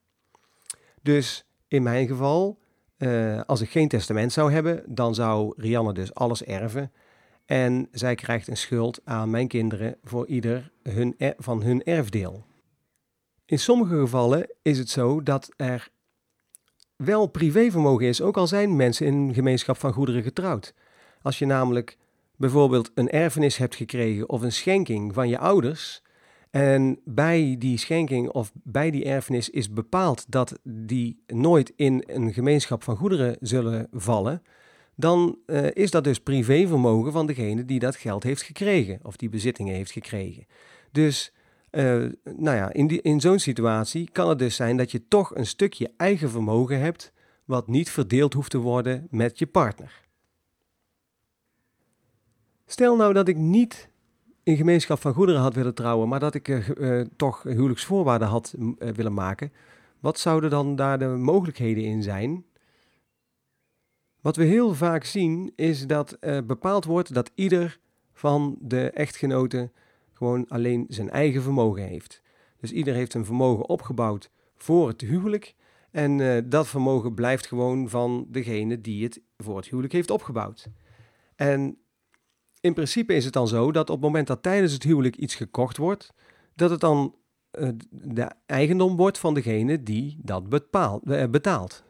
Dus 1.01 1.45
in 1.67 1.83
mijn 1.83 2.07
geval, 2.07 2.59
uh, 2.97 3.41
als 3.41 3.61
ik 3.61 3.69
geen 3.69 3.87
testament 3.87 4.31
zou 4.31 4.51
hebben, 4.51 4.83
dan 4.87 5.15
zou 5.15 5.53
Rianne 5.57 5.93
dus 5.93 6.13
alles 6.13 6.43
erven. 6.43 6.91
En 7.45 7.87
zij 7.91 8.15
krijgt 8.15 8.47
een 8.47 8.57
schuld 8.57 9.01
aan 9.03 9.29
mijn 9.29 9.47
kinderen 9.47 9.97
voor 10.03 10.27
ieder 10.27 10.71
hun 10.83 11.15
van 11.37 11.63
hun 11.63 11.83
erfdeel. 11.83 12.45
In 13.45 13.59
sommige 13.59 13.99
gevallen 13.99 14.49
is 14.61 14.77
het 14.77 14.89
zo 14.89 15.23
dat 15.23 15.49
er 15.55 15.89
wel 16.95 17.27
privévermogen 17.27 18.07
is, 18.07 18.21
ook 18.21 18.37
al 18.37 18.47
zijn 18.47 18.75
mensen 18.75 19.05
in 19.05 19.13
een 19.13 19.33
gemeenschap 19.33 19.77
van 19.77 19.93
goederen 19.93 20.23
getrouwd. 20.23 20.73
Als 21.21 21.39
je 21.39 21.45
namelijk 21.45 21.97
bijvoorbeeld 22.35 22.91
een 22.93 23.09
erfenis 23.09 23.57
hebt 23.57 23.75
gekregen 23.75 24.29
of 24.29 24.41
een 24.41 24.51
schenking 24.51 25.13
van 25.13 25.29
je 25.29 25.37
ouders, 25.37 26.03
en 26.55 26.99
bij 27.05 27.55
die 27.59 27.77
schenking 27.77 28.29
of 28.29 28.51
bij 28.53 28.91
die 28.91 29.05
erfenis 29.05 29.49
is 29.49 29.71
bepaald 29.71 30.25
dat 30.27 30.59
die 30.63 31.23
nooit 31.27 31.73
in 31.75 32.03
een 32.07 32.33
gemeenschap 32.33 32.83
van 32.83 32.95
goederen 32.95 33.37
zullen 33.39 33.87
vallen, 33.91 34.41
dan 34.95 35.37
uh, 35.45 35.67
is 35.73 35.91
dat 35.91 36.03
dus 36.03 36.19
privévermogen 36.19 37.11
van 37.11 37.27
degene 37.27 37.65
die 37.65 37.79
dat 37.79 37.95
geld 37.95 38.23
heeft 38.23 38.41
gekregen 38.41 38.99
of 39.03 39.15
die 39.15 39.29
bezittingen 39.29 39.75
heeft 39.75 39.91
gekregen. 39.91 40.45
Dus 40.91 41.33
nou 42.23 42.55
ja, 42.55 42.73
in, 42.73 43.03
in 43.03 43.19
zo'n 43.21 43.39
situatie 43.39 44.09
kan 44.11 44.29
het 44.29 44.39
dus 44.39 44.55
zijn 44.55 44.77
dat 44.77 44.91
je 44.91 45.07
toch 45.07 45.35
een 45.35 45.45
stukje 45.45 45.91
eigen 45.97 46.29
vermogen 46.29 46.79
hebt 46.79 47.13
wat 47.45 47.67
niet 47.67 47.89
verdeeld 47.89 48.33
hoeft 48.33 48.51
te 48.51 48.57
worden 48.57 49.07
met 49.09 49.39
je 49.39 49.47
partner. 49.47 50.03
Stel 52.65 52.95
nou 52.95 53.13
dat 53.13 53.27
ik 53.27 53.37
niet 53.37 53.89
in 54.43 54.57
gemeenschap 54.57 54.99
van 54.99 55.13
goederen 55.13 55.41
had 55.41 55.53
willen 55.53 55.73
trouwen, 55.75 56.07
maar 56.07 56.19
dat 56.19 56.33
ik 56.33 56.47
uh, 56.47 57.05
toch 57.15 57.43
huwelijksvoorwaarden 57.43 58.27
had 58.27 58.53
willen 58.77 59.13
maken. 59.13 59.51
Wat 59.99 60.19
zouden 60.19 60.49
dan 60.49 60.75
daar 60.75 60.99
de 60.99 61.05
mogelijkheden 61.05 61.83
in 61.83 62.03
zijn? 62.03 62.45
Wat 64.21 64.35
we 64.35 64.43
heel 64.43 64.73
vaak 64.73 65.03
zien 65.03 65.53
is 65.55 65.87
dat 65.87 66.17
bepaald 66.45 66.85
wordt 66.85 67.13
dat 67.13 67.31
ieder 67.35 67.79
van 68.13 68.57
de 68.59 68.89
echtgenoten 68.89 69.71
gewoon 70.15 70.47
alleen 70.47 70.85
zijn 70.89 71.09
eigen 71.09 71.41
vermogen 71.41 71.83
heeft. 71.83 72.21
Dus 72.59 72.71
ieder 72.71 72.93
heeft 72.93 73.13
een 73.13 73.25
vermogen 73.25 73.69
opgebouwd 73.69 74.29
voor 74.55 74.87
het 74.87 75.01
huwelijk. 75.01 75.55
En 75.91 76.19
uh, 76.19 76.37
dat 76.45 76.67
vermogen 76.67 77.13
blijft 77.13 77.47
gewoon 77.47 77.89
van 77.89 78.25
degene 78.29 78.81
die 78.81 79.03
het 79.03 79.21
voor 79.37 79.55
het 79.55 79.67
huwelijk 79.67 79.93
heeft 79.93 80.11
opgebouwd. 80.11 80.67
En 81.35 81.77
in 82.59 82.73
principe 82.73 83.13
is 83.13 83.23
het 83.23 83.33
dan 83.33 83.47
zo 83.47 83.71
dat 83.71 83.89
op 83.89 83.95
het 83.95 84.05
moment 84.05 84.27
dat 84.27 84.43
tijdens 84.43 84.73
het 84.73 84.83
huwelijk 84.83 85.15
iets 85.15 85.35
gekocht 85.35 85.77
wordt, 85.77 86.13
dat 86.55 86.69
het 86.69 86.79
dan 86.79 87.15
uh, 87.59 87.69
de 87.89 88.31
eigendom 88.45 88.95
wordt 88.95 89.17
van 89.17 89.33
degene 89.33 89.83
die 89.83 90.17
dat 90.21 90.43
uh, 90.43 91.25
betaalt. 91.29 91.83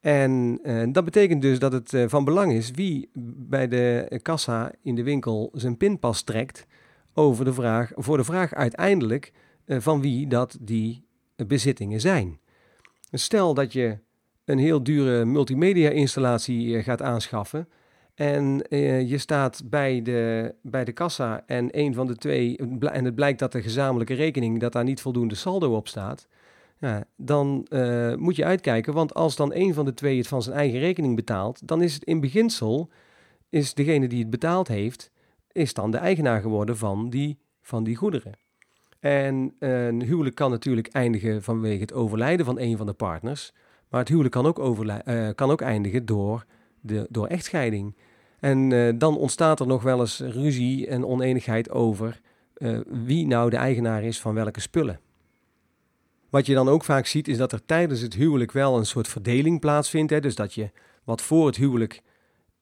En 0.00 0.60
dat 0.92 1.04
betekent 1.04 1.42
dus 1.42 1.58
dat 1.58 1.72
het 1.72 1.94
van 2.06 2.24
belang 2.24 2.52
is 2.52 2.70
wie 2.70 3.10
bij 3.36 3.68
de 3.68 4.18
kassa 4.22 4.72
in 4.82 4.94
de 4.94 5.02
winkel 5.02 5.50
zijn 5.52 5.76
pinpas 5.76 6.22
trekt 6.22 6.66
over 7.14 7.44
de 7.44 7.52
vraag, 7.52 7.92
voor 7.94 8.16
de 8.16 8.24
vraag 8.24 8.54
uiteindelijk 8.54 9.32
van 9.66 10.00
wie 10.00 10.26
dat 10.26 10.58
die 10.60 11.04
bezittingen 11.46 12.00
zijn. 12.00 12.38
Stel 13.12 13.54
dat 13.54 13.72
je 13.72 13.98
een 14.44 14.58
heel 14.58 14.82
dure 14.82 15.24
multimedia-installatie 15.24 16.76
eh, 16.76 16.84
gaat 16.84 17.02
aanschaffen. 17.02 17.68
En 18.14 18.66
uh, 18.68 19.08
je 19.10 19.18
staat 19.18 19.62
bij 19.64 20.02
de, 20.02 20.54
bij 20.62 20.84
de 20.84 20.92
kassa 20.92 21.42
en 21.46 21.68
een 21.78 21.94
van 21.94 22.06
de 22.06 22.16
twee, 22.16 22.56
en 22.80 23.04
het 23.04 23.14
blijkt 23.14 23.38
dat 23.38 23.52
de 23.52 23.62
gezamenlijke 23.62 24.14
rekening, 24.14 24.60
dat 24.60 24.72
daar 24.72 24.84
niet 24.84 25.00
voldoende 25.00 25.34
saldo 25.34 25.76
op 25.76 25.88
staat. 25.88 26.28
Ja, 26.78 27.04
dan 27.16 27.66
moet 28.18 28.36
je 28.36 28.44
uitkijken, 28.44 28.92
want 28.92 29.14
als 29.14 29.36
dan 29.36 29.54
een 29.54 29.74
van 29.74 29.84
de 29.84 29.94
twee 29.94 30.18
het 30.18 30.26
van 30.26 30.42
zijn 30.42 30.56
eigen 30.56 30.78
rekening 30.78 31.16
betaalt, 31.16 31.68
dan 31.68 31.82
is 31.82 31.94
het 31.94 32.04
in 32.04 32.20
beginsel, 32.20 32.90
is 33.48 33.74
degene 33.74 34.08
die 34.08 34.18
het 34.18 34.30
betaald 34.30 34.68
heeft, 34.68 35.10
is 35.60 35.74
dan 35.74 35.90
de 35.90 35.96
eigenaar 35.96 36.40
geworden 36.40 36.76
van 36.76 37.10
die, 37.10 37.38
van 37.62 37.84
die 37.84 37.96
goederen. 37.96 38.34
En 39.00 39.54
een 39.58 40.02
huwelijk 40.02 40.34
kan 40.34 40.50
natuurlijk 40.50 40.88
eindigen 40.88 41.42
vanwege 41.42 41.80
het 41.80 41.92
overlijden 41.92 42.46
van 42.46 42.58
een 42.58 42.76
van 42.76 42.86
de 42.86 42.92
partners. 42.92 43.52
Maar 43.88 44.00
het 44.00 44.08
huwelijk 44.08 44.34
kan 44.34 44.46
ook, 44.46 44.58
uh, 44.58 45.28
kan 45.34 45.50
ook 45.50 45.60
eindigen 45.60 46.06
door, 46.06 46.44
de, 46.80 47.06
door 47.10 47.26
echtscheiding. 47.26 47.96
En 48.40 48.70
uh, 48.70 48.92
dan 48.98 49.16
ontstaat 49.16 49.60
er 49.60 49.66
nog 49.66 49.82
wel 49.82 50.00
eens 50.00 50.20
ruzie 50.20 50.86
en 50.86 51.06
oneenigheid 51.06 51.70
over 51.70 52.20
uh, 52.56 52.80
wie 52.86 53.26
nou 53.26 53.50
de 53.50 53.56
eigenaar 53.56 54.02
is 54.02 54.20
van 54.20 54.34
welke 54.34 54.60
spullen. 54.60 55.00
Wat 56.30 56.46
je 56.46 56.54
dan 56.54 56.68
ook 56.68 56.84
vaak 56.84 57.06
ziet 57.06 57.28
is 57.28 57.36
dat 57.36 57.52
er 57.52 57.64
tijdens 57.66 58.00
het 58.00 58.14
huwelijk 58.14 58.52
wel 58.52 58.78
een 58.78 58.86
soort 58.86 59.08
verdeling 59.08 59.60
plaatsvindt. 59.60 60.10
Hè? 60.10 60.20
Dus 60.20 60.34
dat 60.34 60.54
je 60.54 60.70
wat 61.04 61.22
voor 61.22 61.46
het 61.46 61.56
huwelijk 61.56 62.02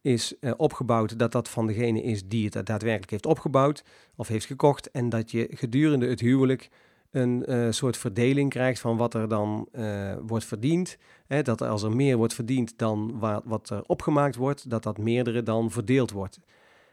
is 0.09 0.35
uh, 0.41 0.53
opgebouwd, 0.57 1.19
dat 1.19 1.33
dat 1.33 1.49
van 1.49 1.67
degene 1.67 2.03
is 2.03 2.29
die 2.29 2.45
het 2.45 2.67
daadwerkelijk 2.67 3.11
heeft 3.11 3.27
opgebouwd 3.27 3.85
of 4.17 4.29
heeft 4.29 4.47
gekocht. 4.47 4.91
En 4.91 5.09
dat 5.09 5.31
je 5.31 5.49
gedurende 5.51 6.09
het 6.09 6.21
huwelijk 6.21 6.69
een 7.11 7.45
uh, 7.49 7.67
soort 7.71 7.97
verdeling 7.97 8.51
krijgt 8.51 8.81
van 8.81 8.97
wat 8.97 9.15
er 9.15 9.29
dan 9.29 9.69
uh, 9.73 10.15
wordt 10.27 10.45
verdiend. 10.45 10.97
Hè, 11.27 11.43
dat 11.43 11.63
als 11.63 11.83
er 11.83 11.97
meer 11.97 12.17
wordt 12.17 12.35
verdiend 12.35 12.79
dan 12.79 13.19
wat, 13.19 13.43
wat 13.45 13.71
er 13.71 13.83
opgemaakt 13.87 14.37
wordt, 14.37 14.71
dat 14.71 14.83
dat 14.83 14.99
meerdere 14.99 15.43
dan 15.43 15.71
verdeeld 15.71 16.11
wordt. 16.11 16.41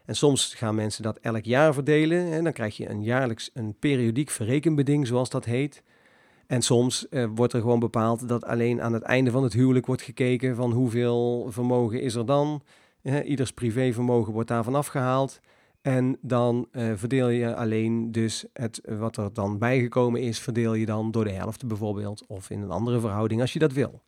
En 0.06 0.16
soms 0.16 0.54
gaan 0.54 0.76
mensen 0.76 1.04
dat 1.04 1.18
elk 1.18 1.44
jaar 1.44 1.74
verdelen. 1.74 2.32
En 2.32 2.44
dan 2.44 2.54
krijg 2.54 2.78
je 2.78 2.90
een 2.90 3.04
jaarlijks 3.04 3.50
een 3.54 3.76
periodiek 3.80 4.30
verrekenbeding, 4.30 5.08
zoals 5.08 5.30
dat 5.30 5.46
heet. 5.46 5.84
En 6.48 6.62
soms 6.62 7.08
uh, 7.10 7.26
wordt 7.36 7.54
er 7.54 7.62
gewoon 7.62 7.80
bepaald 7.80 8.28
dat 8.28 8.46
alleen 8.46 8.82
aan 8.82 8.94
het 8.94 9.04
einde 9.04 9.32
van 9.32 9.44
het 9.44 9.54
huwelijk 9.54 9.86
wordt 9.86 10.02
gekeken 10.02 10.56
van 10.56 10.72
hoeveel 10.72 11.48
vermogen 11.50 12.02
is 12.02 12.16
er 12.16 12.26
dan. 12.26 12.62
Ieders 13.06 13.52
privévermogen 13.52 14.34
wordt 14.34 14.50
daarvan 14.50 14.76
afgehaald. 14.76 15.40
En 15.82 16.18
dan 16.22 16.68
uh, 16.72 16.92
verdeel 16.96 17.28
je 17.28 17.56
alleen 17.56 18.12
dus 18.12 18.46
het 18.54 18.82
wat 18.86 19.18
er 19.18 19.34
dan 19.34 19.58
bijgekomen 19.58 20.22
is, 20.22 20.40
verdeel 20.40 20.74
je 20.74 20.86
dan 20.86 21.12
door 21.12 21.24
de 21.24 21.32
helft 21.32 21.68
bijvoorbeeld. 21.68 22.26
Of 22.28 22.50
in 22.50 22.62
een 22.62 22.72
andere 22.72 23.00
verhouding 23.00 23.42
als 23.42 23.54
je 23.54 23.60
dat 23.60 23.74
wil. 23.74 24.02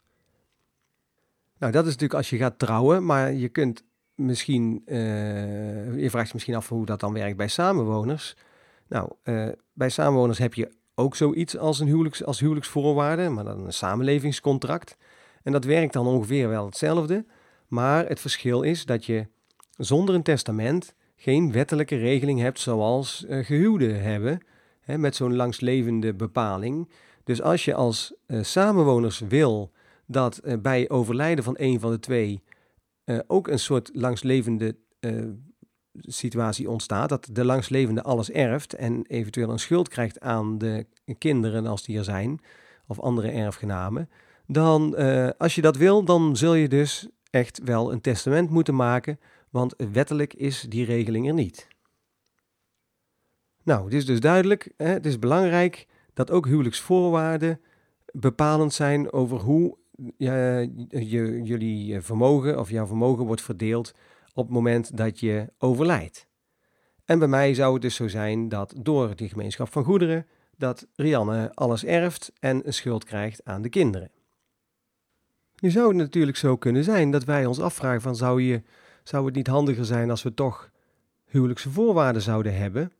Nou, 1.57 1.71
dat 1.71 1.83
is 1.85 1.91
natuurlijk 1.91 2.19
als 2.19 2.29
je 2.29 2.37
gaat 2.37 2.59
trouwen, 2.59 3.05
maar 3.05 3.33
je 3.33 3.49
kunt 3.49 3.83
misschien, 4.15 4.81
uh, 4.85 6.01
je 6.01 6.09
vraagt 6.09 6.27
je 6.27 6.33
misschien 6.33 6.55
af 6.55 6.69
hoe 6.69 6.85
dat 6.85 6.99
dan 6.99 7.13
werkt 7.13 7.37
bij 7.37 7.47
samenwoners. 7.47 8.35
Nou, 8.87 9.11
bij 9.73 9.89
samenwoners 9.89 10.37
heb 10.37 10.53
je 10.53 10.71
ook 10.95 11.15
zoiets 11.15 11.57
als 11.57 11.79
een 11.79 11.87
huwelijks, 11.87 12.23
als 12.23 12.39
huwelijksvoorwaarde, 12.39 13.29
maar 13.29 13.43
dan 13.43 13.65
een 13.65 13.73
samenlevingscontract. 13.73 14.97
En 15.43 15.51
dat 15.51 15.63
werkt 15.63 15.93
dan 15.93 16.07
ongeveer 16.07 16.49
wel 16.49 16.65
hetzelfde. 16.65 17.25
Maar 17.67 18.07
het 18.07 18.19
verschil 18.19 18.61
is 18.61 18.85
dat 18.85 19.05
je 19.05 19.27
zonder 19.77 20.15
een 20.15 20.23
testament 20.23 20.95
geen 21.15 21.51
wettelijke 21.51 21.95
regeling 21.95 22.39
hebt 22.39 22.59
zoals 22.59 23.25
uh, 23.29 23.45
gehuwden 23.45 24.01
hebben, 24.01 24.39
hè, 24.81 24.97
met 24.97 25.15
zo'n 25.15 25.35
langslevende 25.35 26.13
bepaling. 26.13 26.89
Dus 27.23 27.41
als 27.41 27.65
je 27.65 27.73
als 27.73 28.13
uh, 28.27 28.43
samenwoners 28.43 29.19
wil 29.19 29.71
dat 30.05 30.41
uh, 30.43 30.53
bij 30.61 30.89
overlijden 30.89 31.43
van 31.43 31.55
een 31.57 31.79
van 31.79 31.91
de 31.91 31.99
twee 31.99 32.43
ook 33.27 33.47
een 33.47 33.59
soort 33.59 33.89
langslevende 33.93 34.75
situatie 35.93 36.69
ontstaat, 36.69 37.09
dat 37.09 37.29
de 37.31 37.45
langslevende 37.45 38.03
alles 38.03 38.31
erft 38.31 38.73
en 38.73 39.05
eventueel 39.07 39.49
een 39.49 39.59
schuld 39.59 39.87
krijgt 39.87 40.19
aan 40.19 40.57
de 40.57 40.85
kinderen 41.17 41.65
als 41.65 41.83
die 41.83 41.97
er 41.97 42.03
zijn, 42.03 42.39
of 42.87 42.99
andere 42.99 43.29
erfgenamen, 43.29 44.09
dan 44.47 44.95
als 45.37 45.55
je 45.55 45.61
dat 45.61 45.77
wil, 45.77 46.03
dan 46.03 46.35
zul 46.35 46.53
je 46.53 46.67
dus 46.67 47.07
echt 47.29 47.59
wel 47.63 47.91
een 47.91 48.01
testament 48.01 48.49
moeten 48.49 48.75
maken 48.75 49.19
want 49.49 49.73
wettelijk 49.91 50.33
is 50.33 50.61
die 50.69 50.85
regeling 50.85 51.27
er 51.27 51.33
niet. 51.33 51.67
Nou, 53.63 53.83
het 53.83 53.93
is 53.93 54.05
dus 54.05 54.19
duidelijk, 54.19 54.73
hè, 54.77 54.87
het 54.87 55.05
is 55.05 55.19
belangrijk 55.19 55.87
dat 56.13 56.31
ook 56.31 56.45
huwelijksvoorwaarden 56.45 57.61
bepalend 58.11 58.73
zijn 58.73 59.11
over 59.11 59.39
hoe 59.39 59.77
je, 60.17 61.41
jullie 61.43 62.01
vermogen 62.01 62.59
of 62.59 62.69
jouw 62.69 62.85
vermogen 62.85 63.25
wordt 63.25 63.41
verdeeld 63.41 63.93
op 64.33 64.43
het 64.43 64.53
moment 64.53 64.97
dat 64.97 65.19
je 65.19 65.53
overlijdt. 65.57 66.27
En 67.05 67.19
bij 67.19 67.27
mij 67.27 67.53
zou 67.53 67.73
het 67.73 67.81
dus 67.81 67.95
zo 67.95 68.07
zijn 68.07 68.49
dat 68.49 68.73
door 68.81 69.15
die 69.15 69.29
gemeenschap 69.29 69.71
van 69.71 69.83
goederen, 69.83 70.27
dat 70.57 70.87
Rianne 70.95 71.51
alles 71.53 71.85
erft 71.85 72.31
en 72.39 72.67
een 72.67 72.73
schuld 72.73 73.03
krijgt 73.03 73.45
aan 73.45 73.61
de 73.61 73.69
kinderen. 73.69 74.11
Nu 75.61 75.69
zou 75.69 75.87
het 75.87 75.97
natuurlijk 75.97 76.37
zo 76.37 76.57
kunnen 76.57 76.83
zijn 76.83 77.11
dat 77.11 77.23
wij 77.23 77.45
ons 77.45 77.59
afvragen 77.59 78.01
van 78.01 78.15
zou 78.15 78.41
je 78.41 78.61
zou 79.03 79.25
het 79.25 79.35
niet 79.35 79.47
handiger 79.47 79.85
zijn 79.85 80.09
als 80.09 80.23
we 80.23 80.33
toch 80.33 80.69
huwelijkse 81.25 81.69
voorwaarden 81.69 82.21
zouden 82.21 82.57
hebben? 82.57 82.91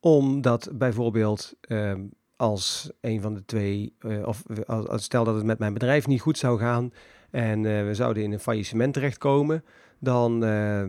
Omdat 0.00 0.70
bijvoorbeeld 0.72 1.54
uh, 1.68 1.92
als 2.36 2.90
een 3.00 3.20
van 3.20 3.34
de 3.34 3.44
twee, 3.44 3.94
uh, 4.00 4.26
of 4.26 4.42
als, 4.66 5.04
stel 5.04 5.24
dat 5.24 5.34
het 5.34 5.44
met 5.44 5.58
mijn 5.58 5.72
bedrijf 5.72 6.06
niet 6.06 6.20
goed 6.20 6.38
zou 6.38 6.58
gaan 6.58 6.92
en 7.30 7.64
uh, 7.64 7.84
we 7.84 7.94
zouden 7.94 8.22
in 8.22 8.32
een 8.32 8.40
faillissement 8.40 8.94
terechtkomen, 8.94 9.64
dan, 9.98 10.44
eh, 10.44 10.80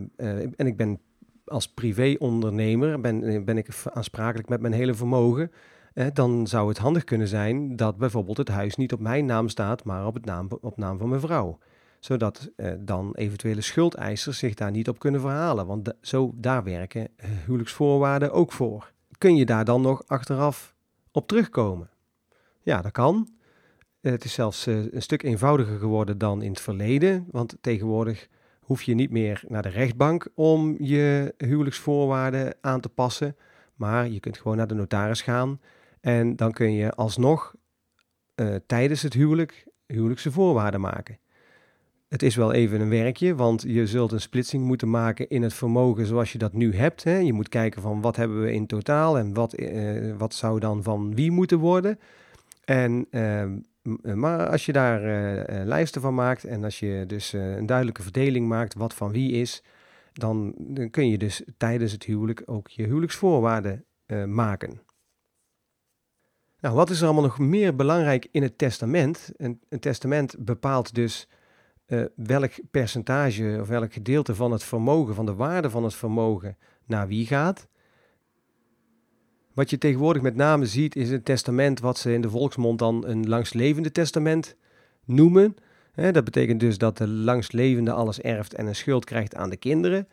en 0.56 0.66
ik 0.66 0.76
ben 0.76 1.00
als 1.44 1.68
privéondernemer, 1.68 3.00
ben, 3.00 3.44
ben 3.44 3.58
ik 3.58 3.68
aansprakelijk 3.92 4.48
met 4.48 4.60
mijn 4.60 4.72
hele 4.72 4.94
vermogen, 4.94 5.50
dan 6.12 6.46
zou 6.46 6.68
het 6.68 6.78
handig 6.78 7.04
kunnen 7.04 7.28
zijn 7.28 7.76
dat 7.76 7.96
bijvoorbeeld 7.96 8.36
het 8.36 8.48
huis 8.48 8.76
niet 8.76 8.92
op 8.92 9.00
mijn 9.00 9.26
naam 9.26 9.48
staat, 9.48 9.84
maar 9.84 10.06
op, 10.06 10.14
het 10.14 10.24
naam, 10.24 10.48
op 10.60 10.76
naam 10.76 10.98
van 10.98 11.08
mijn 11.08 11.20
vrouw 11.20 11.58
zodat 12.06 12.50
eh, 12.56 12.72
dan 12.78 13.14
eventuele 13.14 13.60
schuldeisers 13.60 14.38
zich 14.38 14.54
daar 14.54 14.70
niet 14.70 14.88
op 14.88 14.98
kunnen 14.98 15.20
verhalen. 15.20 15.66
Want 15.66 15.92
zo 16.00 16.32
daar 16.34 16.64
werken 16.64 17.08
eh, 17.16 17.30
huwelijksvoorwaarden 17.44 18.32
ook 18.32 18.52
voor. 18.52 18.92
Kun 19.18 19.36
je 19.36 19.46
daar 19.46 19.64
dan 19.64 19.80
nog 19.80 20.02
achteraf 20.06 20.74
op 21.12 21.28
terugkomen? 21.28 21.90
Ja, 22.62 22.82
dat 22.82 22.92
kan. 22.92 23.28
Het 24.00 24.24
is 24.24 24.32
zelfs 24.32 24.66
een 24.66 25.02
stuk 25.02 25.22
eenvoudiger 25.22 25.78
geworden 25.78 26.18
dan 26.18 26.42
in 26.42 26.50
het 26.50 26.60
verleden, 26.60 27.26
want 27.30 27.56
tegenwoordig 27.60 28.28
hoef 28.60 28.82
je 28.82 28.94
niet 28.94 29.10
meer 29.10 29.42
naar 29.48 29.62
de 29.62 29.68
rechtbank 29.68 30.28
om 30.34 30.76
je 30.78 31.34
huwelijksvoorwaarden 31.38 32.54
aan 32.60 32.80
te 32.80 32.88
passen, 32.88 33.36
maar 33.74 34.08
je 34.08 34.20
kunt 34.20 34.38
gewoon 34.38 34.56
naar 34.56 34.66
de 34.66 34.74
notaris 34.74 35.22
gaan 35.22 35.60
en 36.06 36.36
dan 36.36 36.52
kun 36.52 36.72
je 36.72 36.92
alsnog 36.92 37.54
uh, 38.34 38.54
tijdens 38.66 39.02
het 39.02 39.12
huwelijk 39.12 39.66
huwelijkse 39.86 40.32
voorwaarden 40.32 40.80
maken. 40.80 41.18
Het 42.08 42.22
is 42.22 42.36
wel 42.36 42.52
even 42.52 42.80
een 42.80 42.88
werkje, 42.88 43.34
want 43.34 43.62
je 43.62 43.86
zult 43.86 44.12
een 44.12 44.20
splitsing 44.20 44.64
moeten 44.64 44.90
maken 44.90 45.28
in 45.28 45.42
het 45.42 45.54
vermogen 45.54 46.06
zoals 46.06 46.32
je 46.32 46.38
dat 46.38 46.52
nu 46.52 46.74
hebt. 46.74 47.04
Hè. 47.04 47.16
Je 47.16 47.32
moet 47.32 47.48
kijken 47.48 47.82
van 47.82 48.00
wat 48.00 48.16
hebben 48.16 48.42
we 48.42 48.52
in 48.52 48.66
totaal 48.66 49.18
en 49.18 49.34
wat, 49.34 49.60
uh, 49.60 50.16
wat 50.16 50.34
zou 50.34 50.60
dan 50.60 50.82
van 50.82 51.14
wie 51.14 51.30
moeten 51.30 51.58
worden. 51.58 51.98
En, 52.64 53.06
uh, 53.10 53.44
maar 54.14 54.48
als 54.48 54.66
je 54.66 54.72
daar 54.72 55.00
lijsten 55.64 56.00
van 56.00 56.14
maakt 56.14 56.44
en 56.44 56.64
als 56.64 56.78
je 56.78 57.04
dus 57.06 57.32
een 57.32 57.66
duidelijke 57.66 58.02
verdeling 58.02 58.48
maakt 58.48 58.74
wat 58.74 58.94
van 58.94 59.12
wie 59.12 59.32
is, 59.32 59.62
dan, 60.12 60.54
dan, 60.58 60.90
kun 60.90 61.08
je 61.08 61.18
dus 61.18 61.42
tijdens 61.56 61.92
het 61.92 62.04
huwelijk 62.04 62.42
ook 62.46 62.68
je 62.68 62.84
huwelijksvoorwaarden 62.84 63.84
maken. 64.26 64.85
Nou, 66.60 66.74
wat 66.74 66.90
is 66.90 66.98
er 66.98 67.04
allemaal 67.04 67.22
nog 67.22 67.38
meer 67.38 67.76
belangrijk 67.76 68.28
in 68.30 68.42
het 68.42 68.58
testament? 68.58 69.32
Een, 69.36 69.60
testament 69.80 70.36
bepaalt 70.38 70.94
dus 70.94 71.28
uh, 71.86 72.04
welk 72.14 72.52
percentage 72.70 73.58
of 73.60 73.68
welk 73.68 73.92
gedeelte 73.92 74.34
van 74.34 74.52
het 74.52 74.64
vermogen, 74.64 75.14
van 75.14 75.26
de 75.26 75.34
waarde 75.34 75.70
van 75.70 75.84
het 75.84 75.94
vermogen, 75.94 76.56
naar 76.84 77.08
wie 77.08 77.26
gaat. 77.26 77.68
Wat 79.52 79.70
je 79.70 79.78
tegenwoordig 79.78 80.22
met 80.22 80.36
name 80.36 80.66
ziet 80.66 80.96
is 80.96 81.10
een 81.10 81.22
testament 81.22 81.80
wat 81.80 81.98
ze 81.98 82.12
in 82.12 82.20
de 82.20 82.30
volksmond 82.30 82.78
dan 82.78 83.06
een 83.06 83.28
langslevende 83.28 83.92
testament 83.92 84.56
noemen. 85.04 85.56
dat 85.94 86.24
betekent 86.24 86.60
dus 86.60 86.78
dat 86.78 86.98
de 86.98 87.08
langslevende 87.08 87.92
alles 87.92 88.20
erft 88.20 88.54
en 88.54 88.66
een 88.66 88.74
schuld 88.74 89.04
krijgt 89.04 89.34
aan 89.34 89.50
de 89.50 89.56
kinderen. 89.56 90.08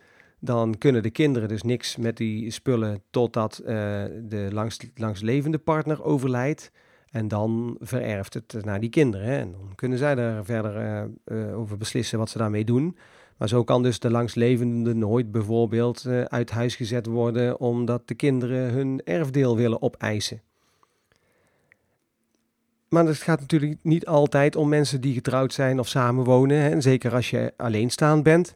Dan 0.45 0.77
kunnen 0.77 1.03
de 1.03 1.09
kinderen 1.09 1.47
dus 1.47 1.61
niks 1.61 1.97
met 1.97 2.17
die 2.17 2.51
spullen 2.51 3.01
totdat 3.09 3.61
uh, 3.61 3.67
de 4.23 4.47
langs, 4.51 4.79
langslevende 4.95 5.57
partner 5.57 6.03
overlijdt. 6.03 6.71
En 7.09 7.27
dan 7.27 7.77
vererft 7.79 8.33
het 8.33 8.57
naar 8.61 8.79
die 8.79 8.89
kinderen. 8.89 9.27
En 9.27 9.51
dan 9.51 9.75
kunnen 9.75 9.97
zij 9.97 10.15
daar 10.15 10.45
verder 10.45 10.81
uh, 10.81 11.03
uh, 11.25 11.59
over 11.59 11.77
beslissen 11.77 12.19
wat 12.19 12.29
ze 12.29 12.37
daarmee 12.37 12.65
doen. 12.65 12.97
Maar 13.37 13.47
zo 13.47 13.63
kan 13.63 13.83
dus 13.83 13.99
de 13.99 14.11
langslevende 14.11 14.93
nooit 14.93 15.31
bijvoorbeeld 15.31 16.07
uit 16.27 16.51
huis 16.51 16.75
gezet 16.75 17.05
worden 17.05 17.59
omdat 17.59 18.07
de 18.07 18.15
kinderen 18.15 18.71
hun 18.71 19.01
erfdeel 19.03 19.57
willen 19.57 19.81
opeisen. 19.81 20.41
Maar 22.89 23.05
het 23.05 23.17
gaat 23.17 23.39
natuurlijk 23.39 23.77
niet 23.81 24.05
altijd 24.05 24.55
om 24.55 24.69
mensen 24.69 25.01
die 25.01 25.13
getrouwd 25.13 25.53
zijn 25.53 25.79
of 25.79 25.87
samenwonen. 25.87 26.57
Hè. 26.57 26.69
En 26.69 26.81
zeker 26.81 27.13
als 27.13 27.29
je 27.29 27.53
alleenstaand 27.57 28.23
bent 28.23 28.55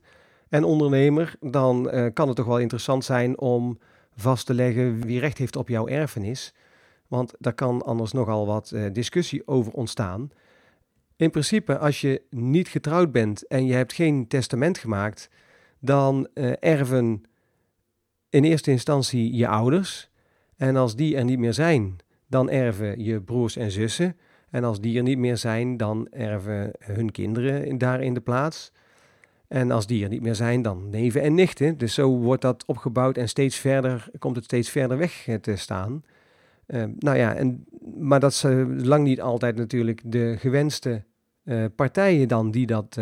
en 0.49 0.63
ondernemer, 0.63 1.35
dan 1.39 1.95
uh, 1.95 2.05
kan 2.13 2.27
het 2.27 2.35
toch 2.35 2.45
wel 2.45 2.59
interessant 2.59 3.05
zijn 3.05 3.39
om 3.39 3.79
vast 4.15 4.45
te 4.45 4.53
leggen 4.53 5.01
wie 5.01 5.19
recht 5.19 5.37
heeft 5.37 5.55
op 5.55 5.67
jouw 5.67 5.87
erfenis. 5.87 6.53
Want 7.07 7.33
daar 7.39 7.53
kan 7.53 7.81
anders 7.81 8.11
nogal 8.11 8.45
wat 8.45 8.71
uh, 8.73 8.85
discussie 8.93 9.47
over 9.47 9.71
ontstaan. 9.71 10.31
In 11.15 11.31
principe, 11.31 11.77
als 11.77 12.01
je 12.01 12.21
niet 12.29 12.67
getrouwd 12.67 13.11
bent 13.11 13.47
en 13.47 13.65
je 13.65 13.73
hebt 13.73 13.93
geen 13.93 14.27
testament 14.27 14.77
gemaakt, 14.77 15.29
dan 15.79 16.27
uh, 16.33 16.53
erven 16.59 17.23
in 18.29 18.43
eerste 18.43 18.71
instantie 18.71 19.35
je 19.35 19.47
ouders. 19.47 20.09
En 20.55 20.75
als 20.75 20.95
die 20.95 21.15
er 21.15 21.23
niet 21.23 21.39
meer 21.39 21.53
zijn, 21.53 21.97
dan 22.27 22.49
erven 22.49 23.03
je 23.03 23.21
broers 23.21 23.55
en 23.55 23.71
zussen. 23.71 24.17
En 24.49 24.63
als 24.63 24.81
die 24.81 24.97
er 24.97 25.03
niet 25.03 25.17
meer 25.17 25.37
zijn, 25.37 25.77
dan 25.77 26.07
erven 26.09 26.71
hun 26.79 27.11
kinderen 27.11 27.77
daar 27.77 28.01
in 28.01 28.13
de 28.13 28.21
plaats. 28.21 28.71
En 29.47 29.71
als 29.71 29.87
die 29.87 30.03
er 30.03 30.09
niet 30.09 30.21
meer 30.21 30.35
zijn, 30.35 30.61
dan 30.61 30.89
neven 30.89 31.21
en 31.21 31.33
nichten. 31.33 31.77
Dus 31.77 31.93
zo 31.93 32.17
wordt 32.17 32.41
dat 32.41 32.65
opgebouwd 32.65 33.17
en 33.17 33.29
steeds 33.29 33.55
verder 33.55 34.09
komt 34.19 34.35
het 34.35 34.45
steeds 34.45 34.69
verder 34.69 34.97
weg 34.97 35.27
te 35.41 35.55
staan. 35.55 36.03
Uh, 36.67 36.83
nou 36.99 37.17
ja, 37.17 37.35
en, 37.35 37.65
maar 37.97 38.19
dat 38.19 38.31
is 38.31 38.43
lang 38.85 39.03
niet 39.03 39.21
altijd 39.21 39.55
natuurlijk 39.55 40.01
de 40.05 40.35
gewenste 40.39 41.03
uh, 41.43 41.65
partijen 41.75 42.27
dan 42.27 42.51
die, 42.51 42.65
dat, 42.65 42.99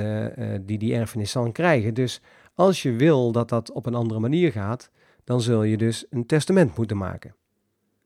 die 0.61 0.77
die 0.77 0.95
erfenis 0.95 1.31
dan 1.31 1.51
krijgen. 1.51 1.93
Dus 1.93 2.21
als 2.53 2.81
je 2.81 2.91
wil 2.91 3.31
dat 3.31 3.49
dat 3.49 3.71
op 3.71 3.85
een 3.85 3.95
andere 3.95 4.19
manier 4.19 4.51
gaat, 4.51 4.89
dan 5.23 5.41
zul 5.41 5.63
je 5.63 5.77
dus 5.77 6.05
een 6.09 6.25
testament 6.25 6.77
moeten 6.77 6.97
maken. 6.97 7.35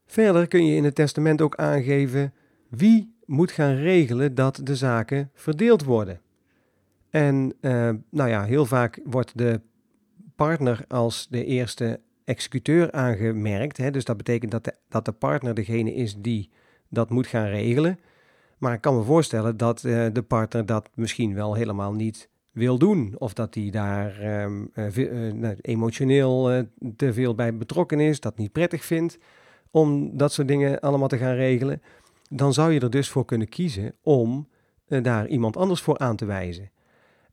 Verder 0.06 0.48
kun 0.48 0.66
je 0.66 0.76
in 0.76 0.84
het 0.84 0.96
testament 0.96 1.42
ook 1.42 1.56
aangeven 1.56 2.34
wie 2.70 3.14
moet 3.26 3.52
gaan 3.52 3.76
regelen 3.76 4.36
dat 4.36 4.62
de 4.64 4.76
zaken 4.76 5.30
verdeeld 5.34 5.84
worden. 5.84 6.22
En 7.10 7.54
uh, 7.62 7.90
nou 8.10 8.30
ja, 8.30 8.44
heel 8.44 8.66
vaak 8.66 9.00
wordt 9.04 9.38
de 9.38 9.62
partner 10.36 10.86
als 10.88 11.28
de 11.30 11.46
eerste 11.46 12.00
executeur 12.24 12.92
aangemerkt. 12.92 13.78
Hè? 13.78 13.92
Dus 13.92 14.06
dat 14.06 14.18
betekent 14.18 14.52
dat 14.52 14.64
de, 14.64 14.74
dat 14.90 15.06
de 15.06 15.12
partner 15.12 15.54
degene 15.54 15.94
is 15.94 16.16
die 16.18 16.50
dat 16.90 17.10
moet 17.10 17.28
gaan 17.28 17.48
regelen. 17.48 18.00
Maar 18.58 18.74
ik 18.74 18.82
kan 18.82 18.96
me 18.96 19.04
voorstellen 19.04 19.58
dat 19.58 19.84
uh, 19.84 20.06
de 20.14 20.22
partner 20.22 20.66
dat 20.66 20.90
misschien 20.94 21.34
wel 21.34 21.54
helemaal 21.54 21.94
niet 21.94 22.30
wil 22.52 22.78
doen. 22.78 23.16
Of 23.18 23.34
dat 23.34 23.56
hij 23.56 23.70
daar 23.70 24.42
um, 24.44 24.72
uh, 24.76 25.52
emotioneel 25.62 26.64
te 26.96 27.14
veel 27.14 27.36
bij 27.36 27.58
betrokken 27.58 28.00
is, 28.00 28.20
dat 28.20 28.38
niet 28.38 28.52
prettig 28.52 28.86
vindt 28.86 29.18
om 29.72 30.18
dat 30.18 30.34
soort 30.34 30.48
dingen 30.48 30.80
allemaal 30.80 31.08
te 31.08 31.18
gaan 31.18 31.36
regelen. 31.36 31.82
Dan 32.30 32.54
zou 32.54 32.72
je 32.72 32.80
er 32.80 32.90
dus 32.90 33.10
voor 33.10 33.26
kunnen 33.26 33.50
kiezen 33.50 33.94
om 34.02 34.48
daar 34.88 35.28
iemand 35.28 35.58
anders 35.58 35.82
voor 35.82 35.98
aan 35.98 36.16
te 36.16 36.26
wijzen. 36.26 36.70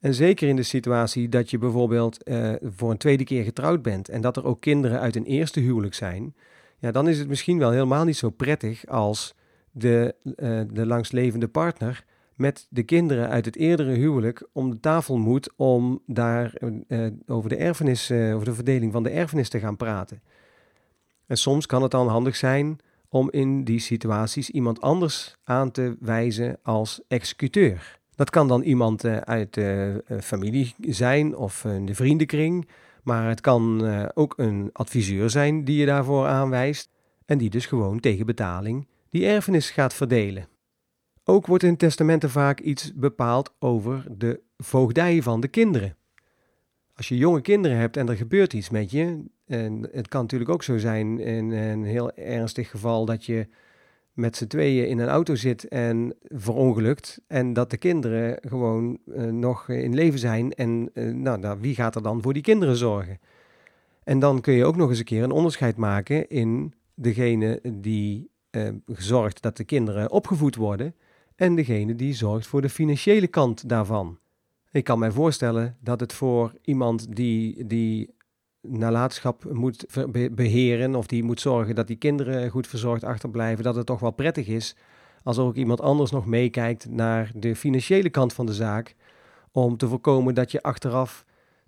En 0.01 0.15
zeker 0.15 0.49
in 0.49 0.57
de 0.57 0.63
situatie 0.63 1.29
dat 1.29 1.51
je 1.51 1.59
bijvoorbeeld 1.59 2.29
uh, 2.29 2.53
voor 2.63 2.91
een 2.91 2.97
tweede 2.97 3.25
keer 3.25 3.45
getrouwd 3.45 3.83
bent 3.83 4.09
en 4.09 4.21
dat 4.21 4.37
er 4.37 4.45
ook 4.45 4.61
kinderen 4.61 5.01
uit 5.01 5.17
een 5.17 5.25
eerste 5.25 5.61
huwelijk 5.61 5.95
zijn, 5.95 6.35
ja, 6.79 6.91
dan 6.91 7.09
is 7.09 7.19
het 7.19 7.29
misschien 7.29 7.59
wel 7.59 7.71
helemaal 7.71 8.05
niet 8.05 8.17
zo 8.17 8.31
prettig 8.31 8.87
als 8.87 9.35
de, 9.71 10.15
uh, 10.23 10.61
de 10.71 10.87
langslevende 10.87 11.49
partner 11.49 12.05
met 12.35 12.67
de 12.71 12.83
kinderen 12.83 13.29
uit 13.29 13.45
het 13.45 13.57
eerdere 13.57 13.93
huwelijk 13.93 14.49
om 14.53 14.71
de 14.71 14.81
tafel 14.81 15.17
moet 15.17 15.53
om 15.57 16.03
daar 16.07 16.55
uh, 16.89 17.07
over 17.27 17.49
de 17.49 17.57
erfenis, 17.57 18.11
over 18.11 18.45
de 18.45 18.55
verdeling 18.55 18.93
van 18.93 19.03
de 19.03 19.11
erfenis 19.11 19.49
te 19.49 19.59
gaan 19.59 19.77
praten. 19.77 20.23
En 21.27 21.37
soms 21.37 21.67
kan 21.67 21.83
het 21.83 21.91
dan 21.91 22.09
handig 22.09 22.37
zijn 22.37 22.79
om 23.09 23.31
in 23.31 23.65
die 23.65 23.79
situaties 23.79 24.51
iemand 24.51 24.81
anders 24.81 25.37
aan 25.45 25.71
te 25.71 25.97
wijzen 26.01 26.59
als 26.63 27.01
executeur. 27.09 27.99
Dat 28.17 28.31
kan 28.31 28.49
dan 28.49 28.63
iemand 28.63 29.05
uh, 29.05 29.17
uit 29.17 29.55
de 29.55 30.05
uh, 30.09 30.21
familie 30.21 30.75
zijn 30.81 31.37
of 31.37 31.67
de 31.85 31.95
vriendenkring. 31.95 32.69
Maar 33.03 33.29
het 33.29 33.41
kan 33.41 33.85
uh, 33.85 34.05
ook 34.15 34.35
een 34.37 34.71
adviseur 34.73 35.31
zijn 35.31 35.65
die 35.65 35.77
je 35.79 35.87
daarvoor 35.87 36.27
aanwijst. 36.27 36.91
En 37.27 37.39
die 37.39 37.51
dus 37.51 37.67
gewoon 37.67 38.01
tegen 38.01 38.27
betaling 38.27 38.87
die 39.11 39.27
erfenis 39.27 39.71
gaat 39.71 39.95
verdelen. 39.95 40.49
Ook 41.25 41.47
wordt 41.47 41.65
in 41.65 41.77
testamenten 41.77 42.31
vaak 42.31 42.61
iets 42.61 42.95
bepaald 42.95 43.55
over 43.59 44.05
de 44.19 44.41
voogdij 44.57 45.23
van 45.23 45.41
de 45.41 45.49
kinderen. 45.49 45.97
Als 46.95 47.09
je 47.09 47.17
jonge 47.17 47.41
kinderen 47.41 47.77
hebt 47.77 47.97
en 47.97 48.09
er 48.09 48.17
gebeurt 48.17 48.53
iets 48.53 48.71
met 48.71 48.91
je, 48.91 49.25
en 49.47 49.89
het 49.93 50.09
kan 50.09 50.21
natuurlijk 50.21 50.51
ook 50.51 50.63
zo 50.63 50.79
zijn 50.79 51.19
in 51.19 51.51
een 51.51 51.85
heel 51.85 52.13
ernstig 52.13 52.71
geval 52.71 53.05
dat 53.05 53.25
je 53.25 53.49
met 54.17 54.37
z'n 54.37 54.47
tweeën 54.47 54.89
in 54.89 54.99
een 54.99 55.09
auto 55.09 55.35
zit 55.35 55.69
en 55.69 56.15
verongelukt. 56.23 57.21
En 57.27 57.53
dat 57.53 57.71
de 57.71 57.77
kinderen 57.77 58.39
gewoon 58.49 58.99
uh, 59.07 59.23
nog 59.25 59.69
in 59.69 59.95
leven 59.95 60.19
zijn. 60.19 60.53
En 60.53 60.91
uh, 60.95 61.15
nou, 61.15 61.39
nou, 61.39 61.61
wie 61.61 61.75
gaat 61.75 61.95
er 61.95 62.03
dan 62.03 62.23
voor 62.23 62.33
die 62.33 62.43
kinderen 62.43 62.77
zorgen? 62.77 63.19
En 64.05 64.19
dan 64.19 64.41
kun 64.41 64.55
je 64.55 64.65
ook 64.65 64.77
nog 64.77 64.89
eens 64.89 64.99
een 64.99 65.05
keer 65.05 65.23
een 65.23 65.31
onderscheid 65.31 65.77
maken 65.77 66.29
in 66.29 66.75
degene 66.95 67.61
die 67.73 68.31
uh, 68.51 68.69
zorgt 68.87 69.43
dat 69.43 69.57
de 69.57 69.65
kinderen 69.65 70.11
opgevoed 70.11 70.57
worden. 70.57 70.95
En 71.35 71.55
degene 71.55 71.95
die 71.95 72.15
zorgt 72.15 72.47
voor 72.47 72.63
de 72.63 72.69
financiële 72.69 73.27
kant 73.27 73.69
daarvan. 73.69 74.19
Ik 74.71 74.85
kan 74.85 74.99
mij 74.99 75.11
voorstellen 75.11 75.77
dat 75.81 76.01
het 76.01 76.13
voor 76.13 76.53
iemand 76.63 77.17
die, 77.17 77.67
die 77.67 78.15
nalatenschap 78.69 79.45
moet 79.53 79.87
beheren 80.31 80.95
of 80.95 81.07
die 81.07 81.23
moet 81.23 81.41
zorgen 81.41 81.75
dat 81.75 81.87
die 81.87 81.97
kinderen 81.97 82.51
goed 82.51 82.67
verzorgd 82.67 83.05
achterblijven, 83.05 83.65
dat 83.65 83.75
het 83.75 83.87
toch 83.87 84.01
wel 84.01 84.11
prettig 84.11 84.47
is 84.47 84.77
als 85.23 85.37
er 85.37 85.45
ook 85.45 85.55
iemand 85.55 85.81
anders 85.81 86.11
nog 86.11 86.27
meekijkt 86.27 86.89
naar 86.91 87.31
de 87.35 87.57
financiële 87.57 88.11
kant 88.11 88.33
van 88.33 88.47
de 88.47 88.55
zaak, 88.55 88.95
om 89.53 89.77
te 89.77 89.89
voorkomen 89.89 90.35
dat 90.35 90.51
je 90.51 90.63
achteraf 90.63 91.25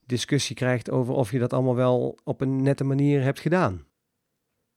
discussie 0.07 0.57
krijgt 0.57 0.91
over 0.91 1.15
of 1.15 1.31
je 1.31 1.39
dat 1.39 1.53
allemaal 1.53 1.77
wel 1.77 2.19
op 2.25 2.41
een 2.41 2.63
nette 2.63 2.85
manier 2.85 3.23
hebt 3.23 3.41
gedaan. 3.41 3.87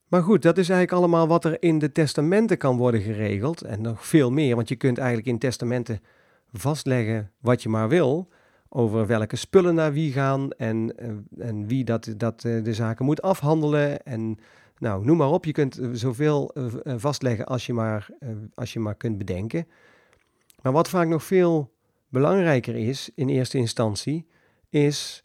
Maar 0.07 0.23
goed, 0.23 0.41
dat 0.41 0.57
is 0.57 0.69
eigenlijk 0.69 0.99
allemaal 1.01 1.27
wat 1.27 1.45
er 1.45 1.63
in 1.63 1.79
de 1.79 1.91
testamenten 1.91 2.57
kan 2.57 2.77
worden 2.77 3.01
geregeld 3.01 3.61
en 3.61 3.81
nog 3.81 4.05
veel 4.05 4.31
meer, 4.31 4.55
want 4.55 4.69
je 4.69 4.75
kunt 4.75 4.97
eigenlijk 4.97 5.27
in 5.27 5.39
testamenten 5.39 6.01
vastleggen 6.51 7.31
wat 7.39 7.63
je 7.63 7.69
maar 7.69 7.89
wil 7.89 8.29
over 8.73 9.07
welke 9.07 9.35
spullen 9.35 9.75
naar 9.75 9.93
wie 9.93 10.11
gaan 10.11 10.51
en, 10.51 10.97
eh, 10.97 11.47
en 11.47 11.67
wie 11.67 11.83
dat, 11.83 12.13
dat 12.17 12.45
eh, 12.45 12.63
de 12.63 12.73
zaken 12.73 13.05
moet 13.05 13.21
afhandelen 13.21 14.03
en 14.03 14.37
Nou, 14.77 15.05
noem 15.05 15.17
maar 15.17 15.29
op, 15.29 15.45
je 15.45 15.51
kunt 15.51 15.79
zoveel 15.91 16.55
vastleggen 16.85 17.45
als 17.45 17.65
je, 17.65 17.73
maar, 17.73 18.09
als 18.55 18.73
je 18.73 18.79
maar 18.79 18.95
kunt 18.95 19.17
bedenken. 19.17 19.67
Maar 20.61 20.71
wat 20.71 20.89
vaak 20.89 21.07
nog 21.07 21.23
veel 21.23 21.71
belangrijker 22.09 22.75
is 22.75 23.09
in 23.15 23.29
eerste 23.29 23.57
instantie, 23.57 24.27
is 24.69 25.23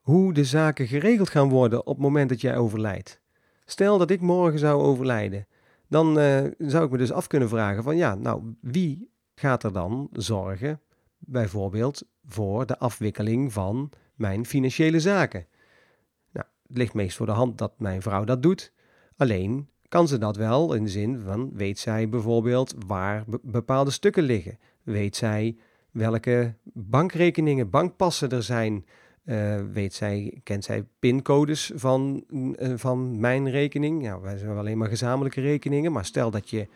hoe 0.00 0.32
de 0.32 0.44
zaken 0.44 0.86
geregeld 0.86 1.28
gaan 1.28 1.48
worden 1.48 1.86
op 1.86 1.94
het 1.94 2.02
moment 2.02 2.28
dat 2.28 2.40
jij 2.40 2.56
overlijdt. 2.56 3.20
Stel 3.64 3.98
dat 3.98 4.10
ik 4.10 4.20
morgen 4.20 4.58
zou 4.58 4.82
overlijden, 4.82 5.46
dan 5.88 6.14
zou 6.58 6.84
ik 6.84 6.90
me 6.90 6.98
dus 6.98 7.12
af 7.12 7.26
kunnen 7.26 7.48
vragen 7.48 7.82
van 7.82 7.96
ja, 7.96 8.14
nou 8.14 8.54
wie 8.60 9.10
gaat 9.34 9.62
er 9.62 9.72
dan 9.72 10.08
zorgen 10.12 10.80
bijvoorbeeld 11.18 12.02
voor 12.28 12.66
de 12.66 12.78
afwikkeling 12.78 13.52
van 13.52 13.90
mijn 14.14 14.46
financiële 14.46 15.00
zaken? 15.00 15.46
Nou, 16.32 16.46
het 16.66 16.76
ligt 16.76 16.94
meest 16.94 17.16
voor 17.16 17.26
de 17.26 17.32
hand 17.32 17.58
dat 17.58 17.72
mijn 17.78 18.02
vrouw 18.02 18.24
dat 18.24 18.42
doet. 18.42 18.72
Alleen 19.16 19.68
kan 19.88 20.08
ze 20.08 20.18
dat 20.18 20.36
wel 20.36 20.74
in 20.74 20.84
de 20.84 20.90
zin 20.90 21.20
van 21.20 21.50
weet 21.52 21.78
zij 21.78 22.08
bijvoorbeeld 22.08 22.74
waar 22.86 23.24
bepaalde 23.42 23.90
stukken 23.90 24.22
liggen? 24.22 24.58
Weet 24.82 25.16
zij 25.16 25.56
welke 25.90 26.54
bankrekeningen, 26.72 27.70
bankpassen 27.70 28.30
er 28.30 28.42
zijn? 28.42 28.86
Uh, 29.24 29.60
weet 29.72 29.94
zij, 29.94 30.40
kent 30.42 30.64
zij 30.64 30.84
pincodes 30.98 31.72
van, 31.74 32.24
uh, 32.30 32.72
van 32.76 33.20
mijn 33.20 33.50
rekening? 33.50 34.02
Ja, 34.02 34.20
wij 34.20 34.38
zijn 34.38 34.56
alleen 34.56 34.78
maar 34.78 34.88
gezamenlijke 34.88 35.40
rekeningen. 35.40 35.92
Maar 35.92 36.04
stel 36.04 36.30
dat 36.30 36.50
je 36.50 36.68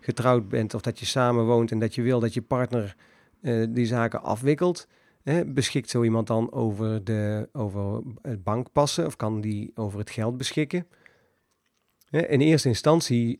getrouwd 0.00 0.48
bent 0.48 0.74
of 0.74 0.80
dat 0.80 0.98
je 0.98 1.06
samenwoont 1.06 1.70
en 1.70 1.78
dat 1.78 1.94
je 1.94 2.02
wil 2.02 2.20
dat 2.20 2.34
je 2.34 2.42
partner 2.42 2.96
uh, 3.42 3.66
die 3.70 3.86
zaken 3.86 4.22
afwikkelt. 4.22 4.88
Beschikt 5.46 5.90
zo 5.90 6.02
iemand 6.02 6.26
dan 6.26 6.52
over, 6.52 7.04
de, 7.04 7.48
over 7.52 8.02
het 8.22 8.44
bankpassen 8.44 9.06
of 9.06 9.16
kan 9.16 9.40
die 9.40 9.70
over 9.74 9.98
het 9.98 10.10
geld 10.10 10.36
beschikken? 10.36 10.86
In 12.10 12.40
eerste 12.40 12.68
instantie 12.68 13.38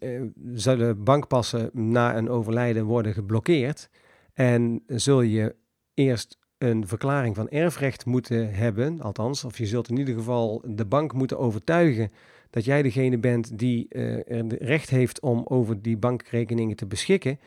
zullen 0.54 1.04
bankpassen 1.04 1.70
na 1.72 2.16
een 2.16 2.28
overlijden 2.28 2.84
worden 2.84 3.12
geblokkeerd. 3.12 3.90
En 4.32 4.82
zul 4.86 5.20
je 5.20 5.56
eerst 5.94 6.38
een 6.58 6.86
verklaring 6.86 7.36
van 7.36 7.48
erfrecht 7.48 8.06
moeten 8.06 8.54
hebben, 8.54 9.00
althans, 9.00 9.44
of 9.44 9.58
je 9.58 9.66
zult 9.66 9.88
in 9.88 9.98
ieder 9.98 10.14
geval 10.14 10.62
de 10.66 10.86
bank 10.86 11.12
moeten 11.12 11.38
overtuigen 11.38 12.12
dat 12.50 12.64
jij 12.64 12.82
degene 12.82 13.18
bent 13.18 13.58
die 13.58 13.88
er 13.88 14.46
recht 14.58 14.90
heeft 14.90 15.20
om 15.20 15.44
over 15.48 15.82
die 15.82 15.96
bankrekeningen 15.96 16.76
te 16.76 16.86
beschikken, 16.86 17.38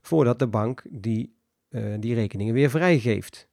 voordat 0.00 0.38
de 0.38 0.46
bank 0.46 0.82
die, 0.90 1.34
uh, 1.70 1.94
die 2.00 2.14
rekeningen 2.14 2.54
weer 2.54 2.70
vrijgeeft. 2.70 3.48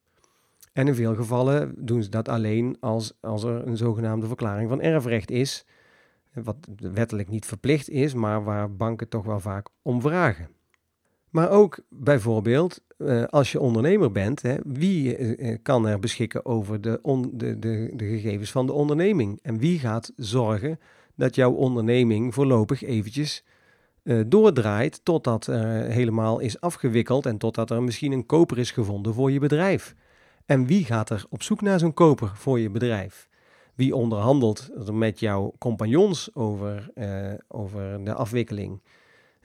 En 0.77 0.87
in 0.87 0.95
veel 0.95 1.15
gevallen 1.15 1.73
doen 1.77 2.03
ze 2.03 2.09
dat 2.09 2.29
alleen 2.29 2.77
als, 2.79 3.13
als 3.21 3.43
er 3.43 3.67
een 3.67 3.77
zogenaamde 3.77 4.27
verklaring 4.27 4.69
van 4.69 4.81
erfrecht 4.81 5.31
is, 5.31 5.65
wat 6.33 6.55
wettelijk 6.75 7.29
niet 7.29 7.45
verplicht 7.45 7.89
is, 7.89 8.13
maar 8.13 8.43
waar 8.43 8.75
banken 8.75 9.09
toch 9.09 9.25
wel 9.25 9.39
vaak 9.39 9.67
om 9.81 10.01
vragen. 10.01 10.49
Maar 11.29 11.49
ook 11.49 11.79
bijvoorbeeld 11.89 12.83
uh, 12.97 13.23
als 13.23 13.51
je 13.51 13.59
ondernemer 13.59 14.11
bent, 14.11 14.41
wie 14.65 15.17
uh, 15.17 15.57
kan 15.61 15.87
er 15.87 15.99
beschikken 15.99 16.45
over 16.45 16.81
de, 16.81 16.99
de, 17.33 17.59
de, 17.59 18.05
gegevens 18.05 18.51
van 18.51 18.65
de 18.65 18.73
onderneming? 18.73 19.39
En 19.41 19.57
wie 19.57 19.79
gaat 19.79 20.11
zorgen 20.15 20.79
dat 21.15 21.35
jouw 21.35 21.51
onderneming 21.51 22.33
voorlopig 22.33 22.83
eventjes 22.83 23.43
doordraait 24.27 25.05
totdat 25.05 25.47
er 25.47 25.83
helemaal 25.83 26.39
is 26.39 26.61
afgewikkeld 26.61 27.25
en 27.25 27.37
totdat 27.37 27.71
er 27.71 27.83
misschien 27.83 28.11
een 28.11 28.25
koper 28.25 28.57
is 28.57 28.71
gevonden 28.71 29.13
voor 29.13 29.31
je 29.31 29.39
bedrijf? 29.39 29.95
En 30.47 30.65
wie 30.65 30.85
gaat 30.85 31.09
er 31.09 31.25
op 31.29 31.43
zoek 31.43 31.61
naar 31.61 31.79
zo'n 31.79 31.93
koper 31.93 32.31
voor 32.35 32.59
je 32.59 32.69
bedrijf? 32.69 33.29
Wie 33.75 33.95
onderhandelt 33.95 34.69
er 34.87 34.93
met 34.93 35.19
jouw 35.19 35.53
compagnons 35.57 36.35
over, 36.35 36.89
over 37.47 38.03
de 38.03 38.13
afwikkeling? 38.13 38.81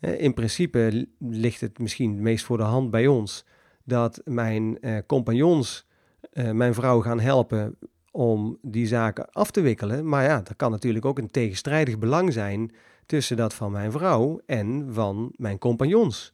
In 0.00 0.34
principe 0.34 1.08
ligt 1.18 1.60
het 1.60 1.78
misschien 1.78 2.22
meest 2.22 2.44
voor 2.44 2.56
de 2.56 2.62
hand 2.62 2.90
bij 2.90 3.06
ons 3.06 3.44
dat 3.84 4.20
mijn 4.24 4.80
eh, 4.80 4.98
compagnons 5.06 5.86
eh, 6.32 6.50
mijn 6.50 6.74
vrouw 6.74 7.00
gaan 7.00 7.20
helpen 7.20 7.76
om 8.10 8.58
die 8.62 8.86
zaken 8.86 9.30
af 9.30 9.50
te 9.50 9.60
wikkelen. 9.60 10.08
Maar 10.08 10.24
ja, 10.24 10.42
er 10.44 10.56
kan 10.56 10.70
natuurlijk 10.70 11.04
ook 11.04 11.18
een 11.18 11.30
tegenstrijdig 11.30 11.98
belang 11.98 12.32
zijn 12.32 12.72
tussen 13.06 13.36
dat 13.36 13.54
van 13.54 13.72
mijn 13.72 13.92
vrouw 13.92 14.40
en 14.46 14.88
van 14.92 15.32
mijn 15.36 15.58
compagnons. 15.58 16.32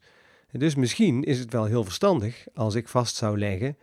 Dus 0.51 0.75
misschien 0.75 1.23
is 1.23 1.39
het 1.39 1.53
wel 1.53 1.65
heel 1.65 1.83
verstandig 1.83 2.47
als 2.53 2.75
ik 2.75 2.87
vast 2.87 3.15
zou 3.15 3.37
leggen 3.37 3.77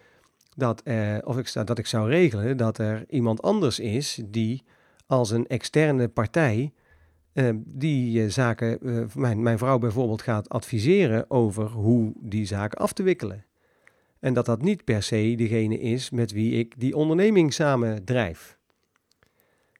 dat, 0.56 0.82
eh, 0.82 1.16
of 1.24 1.38
ik, 1.38 1.52
dat 1.66 1.78
ik 1.78 1.86
zou 1.86 2.08
regelen 2.08 2.56
dat 2.56 2.78
er 2.78 3.04
iemand 3.08 3.42
anders 3.42 3.78
is 3.78 4.20
die 4.26 4.62
als 5.06 5.30
een 5.30 5.46
externe 5.46 6.08
partij 6.08 6.72
uh, 7.32 7.48
die 7.64 8.22
uh, 8.22 8.30
zaken, 8.30 8.78
mijn, 9.14 9.42
mijn 9.42 9.58
vrouw 9.58 9.78
bijvoorbeeld 9.78 10.22
gaat 10.22 10.48
adviseren 10.48 11.30
over 11.30 11.66
hoe 11.66 12.12
die 12.20 12.46
zaken 12.46 12.78
af 12.78 12.92
te 12.92 13.02
wikkelen. 13.02 13.44
En 14.18 14.34
dat 14.34 14.46
dat 14.46 14.62
niet 14.62 14.84
per 14.84 15.02
se 15.02 15.34
degene 15.36 15.78
is 15.78 16.10
met 16.10 16.32
wie 16.32 16.52
ik 16.52 16.74
die 16.80 16.96
onderneming 16.96 17.52
samen 17.52 18.04
drijf. 18.04 18.58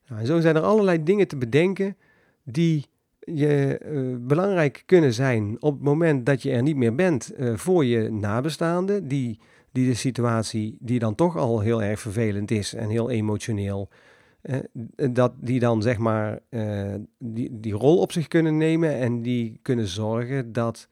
Nou, 0.09 0.25
zo 0.25 0.41
zijn 0.41 0.57
er 0.57 0.63
allerlei 0.63 1.03
dingen 1.03 1.29
te 1.29 1.37
bedenken 1.37 1.97
die 2.43 2.87
je 3.19 3.79
belangrijk 4.21 4.83
kunnen 4.87 5.13
zijn 5.13 5.57
op 5.63 5.73
het 5.73 5.83
moment 5.83 6.27
dat 6.27 6.43
je 6.43 6.51
er 6.51 6.63
niet 6.63 6.77
meer 6.77 6.95
bent 6.95 7.33
voor 7.55 7.85
je 7.85 8.11
nabestaanden, 8.11 9.09
die, 9.09 9.39
die 9.77 9.87
de 9.87 9.95
situatie 9.95 10.77
die 10.81 10.99
dan 10.99 11.15
toch 11.15 11.37
al 11.37 11.61
heel 11.61 11.83
erg 11.83 12.01
vervelend 12.01 12.51
is 12.51 12.75
en 12.75 12.89
heel 12.89 13.11
emotioneel 13.11 13.89
uh, 14.43 14.59
dat 15.11 15.33
die 15.41 15.61
dan 15.61 15.83
zeg 15.83 15.99
maar 15.99 16.41
uh, 16.51 16.95
die, 17.19 17.61
die 17.61 17.73
rol 17.73 17.99
op 17.99 18.13
zich 18.13 18.29
kunnen 18.29 18.57
nemen 18.57 18.95
en 18.95 19.23
die 19.23 19.59
kunnen 19.63 19.87
zorgen 19.87 20.53
dat, 20.53 20.89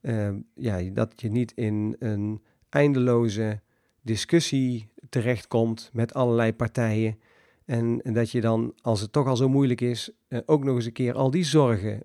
uh, 0.00 0.28
ja, 0.54 0.80
dat 0.92 1.12
je 1.16 1.30
niet 1.30 1.52
in 1.54 1.96
een 1.98 2.42
eindeloze 2.68 3.60
discussie 4.02 4.88
terechtkomt 5.08 5.90
met 5.92 6.14
allerlei 6.14 6.54
partijen. 6.54 7.18
En, 7.64 8.00
en 8.02 8.12
dat 8.12 8.30
je 8.30 8.40
dan, 8.40 8.74
als 8.82 9.00
het 9.00 9.12
toch 9.12 9.26
al 9.26 9.36
zo 9.36 9.48
moeilijk 9.48 9.80
is, 9.80 10.10
ook 10.46 10.64
nog 10.64 10.74
eens 10.74 10.86
een 10.86 10.92
keer 10.92 11.14
al 11.14 11.30
die 11.30 11.44
zorgen 11.44 12.02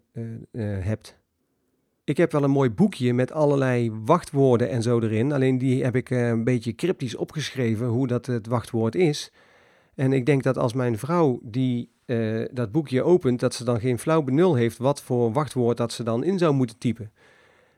hebt. 0.57 1.21
Ik 2.05 2.17
heb 2.17 2.31
wel 2.31 2.43
een 2.43 2.51
mooi 2.51 2.69
boekje 2.69 3.13
met 3.13 3.31
allerlei 3.31 3.91
wachtwoorden 4.05 4.69
en 4.69 4.81
zo 4.81 4.99
erin. 4.99 5.31
Alleen 5.31 5.57
die 5.57 5.83
heb 5.83 5.95
ik 5.95 6.09
een 6.09 6.43
beetje 6.43 6.75
cryptisch 6.75 7.15
opgeschreven 7.15 7.87
hoe 7.87 8.07
dat 8.07 8.25
het 8.25 8.47
wachtwoord 8.47 8.95
is. 8.95 9.31
En 9.95 10.13
ik 10.13 10.25
denk 10.25 10.43
dat 10.43 10.57
als 10.57 10.73
mijn 10.73 10.97
vrouw 10.97 11.39
die 11.43 11.89
uh, 12.05 12.45
dat 12.51 12.71
boekje 12.71 13.03
opent, 13.03 13.39
dat 13.39 13.53
ze 13.53 13.63
dan 13.63 13.79
geen 13.79 13.99
flauw 13.99 14.21
benul 14.21 14.55
heeft 14.55 14.77
wat 14.77 15.01
voor 15.01 15.31
wachtwoord 15.31 15.77
dat 15.77 15.91
ze 15.91 16.03
dan 16.03 16.23
in 16.23 16.37
zou 16.37 16.53
moeten 16.53 16.77
typen. 16.77 17.11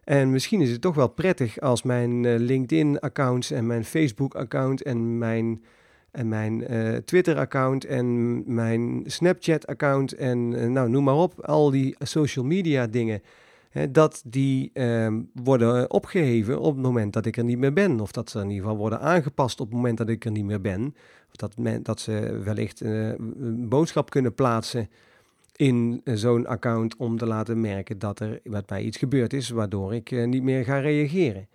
En 0.03 0.31
misschien 0.31 0.61
is 0.61 0.71
het 0.71 0.81
toch 0.81 0.95
wel 0.95 1.09
prettig 1.09 1.59
als 1.59 1.83
mijn 1.83 2.23
uh, 2.23 2.39
LinkedIn-accounts 2.39 3.51
en 3.51 3.67
mijn 3.67 3.85
Facebook-account 3.85 4.83
en 4.83 5.17
mijn, 5.17 5.63
en 6.11 6.27
mijn 6.27 6.63
Twitter-account 7.05 7.85
en 7.85 8.43
mijn 8.53 9.03
Snapchat-account 9.05 10.13
en 10.13 10.71
nou 10.71 10.89
noem 10.89 11.03
maar 11.03 11.15
op, 11.15 11.41
al 11.41 11.71
die 11.71 11.95
social 11.99 12.45
media 12.45 12.87
dingen 12.87 13.21
dat 13.91 14.21
die 14.25 14.69
ehm, 14.73 15.21
worden 15.33 15.91
opgeheven 15.91 16.59
op 16.59 16.73
het 16.73 16.83
moment 16.83 17.13
dat 17.13 17.25
ik 17.25 17.37
er 17.37 17.43
niet 17.43 17.57
meer 17.57 17.73
ben. 17.73 17.99
Of 17.99 18.11
dat 18.11 18.29
ze 18.29 18.39
in 18.39 18.49
ieder 18.49 18.61
geval 18.61 18.77
worden 18.77 18.99
aangepast 18.99 19.59
op 19.59 19.67
het 19.67 19.75
moment 19.75 19.97
dat 19.97 20.09
ik 20.09 20.25
er 20.25 20.31
niet 20.31 20.45
meer 20.45 20.61
ben. 20.61 20.95
Of 21.29 21.35
dat, 21.35 21.53
dat 21.85 21.99
ze 21.99 22.41
wellicht 22.43 22.81
uh, 22.81 23.07
een 23.09 23.69
boodschap 23.69 24.09
kunnen 24.09 24.33
plaatsen 24.33 24.89
in 25.55 26.01
uh, 26.03 26.15
zo'n 26.15 26.47
account 26.47 26.95
om 26.95 27.17
te 27.17 27.25
laten 27.25 27.61
merken 27.61 27.99
dat 27.99 28.19
er 28.19 28.39
met 28.43 28.69
mij 28.69 28.83
iets 28.83 28.97
gebeurd 28.97 29.33
is, 29.33 29.49
waardoor 29.49 29.93
ik 29.93 30.11
uh, 30.11 30.27
niet 30.27 30.43
meer 30.43 30.63
ga 30.63 30.77
reageren. 30.77 31.47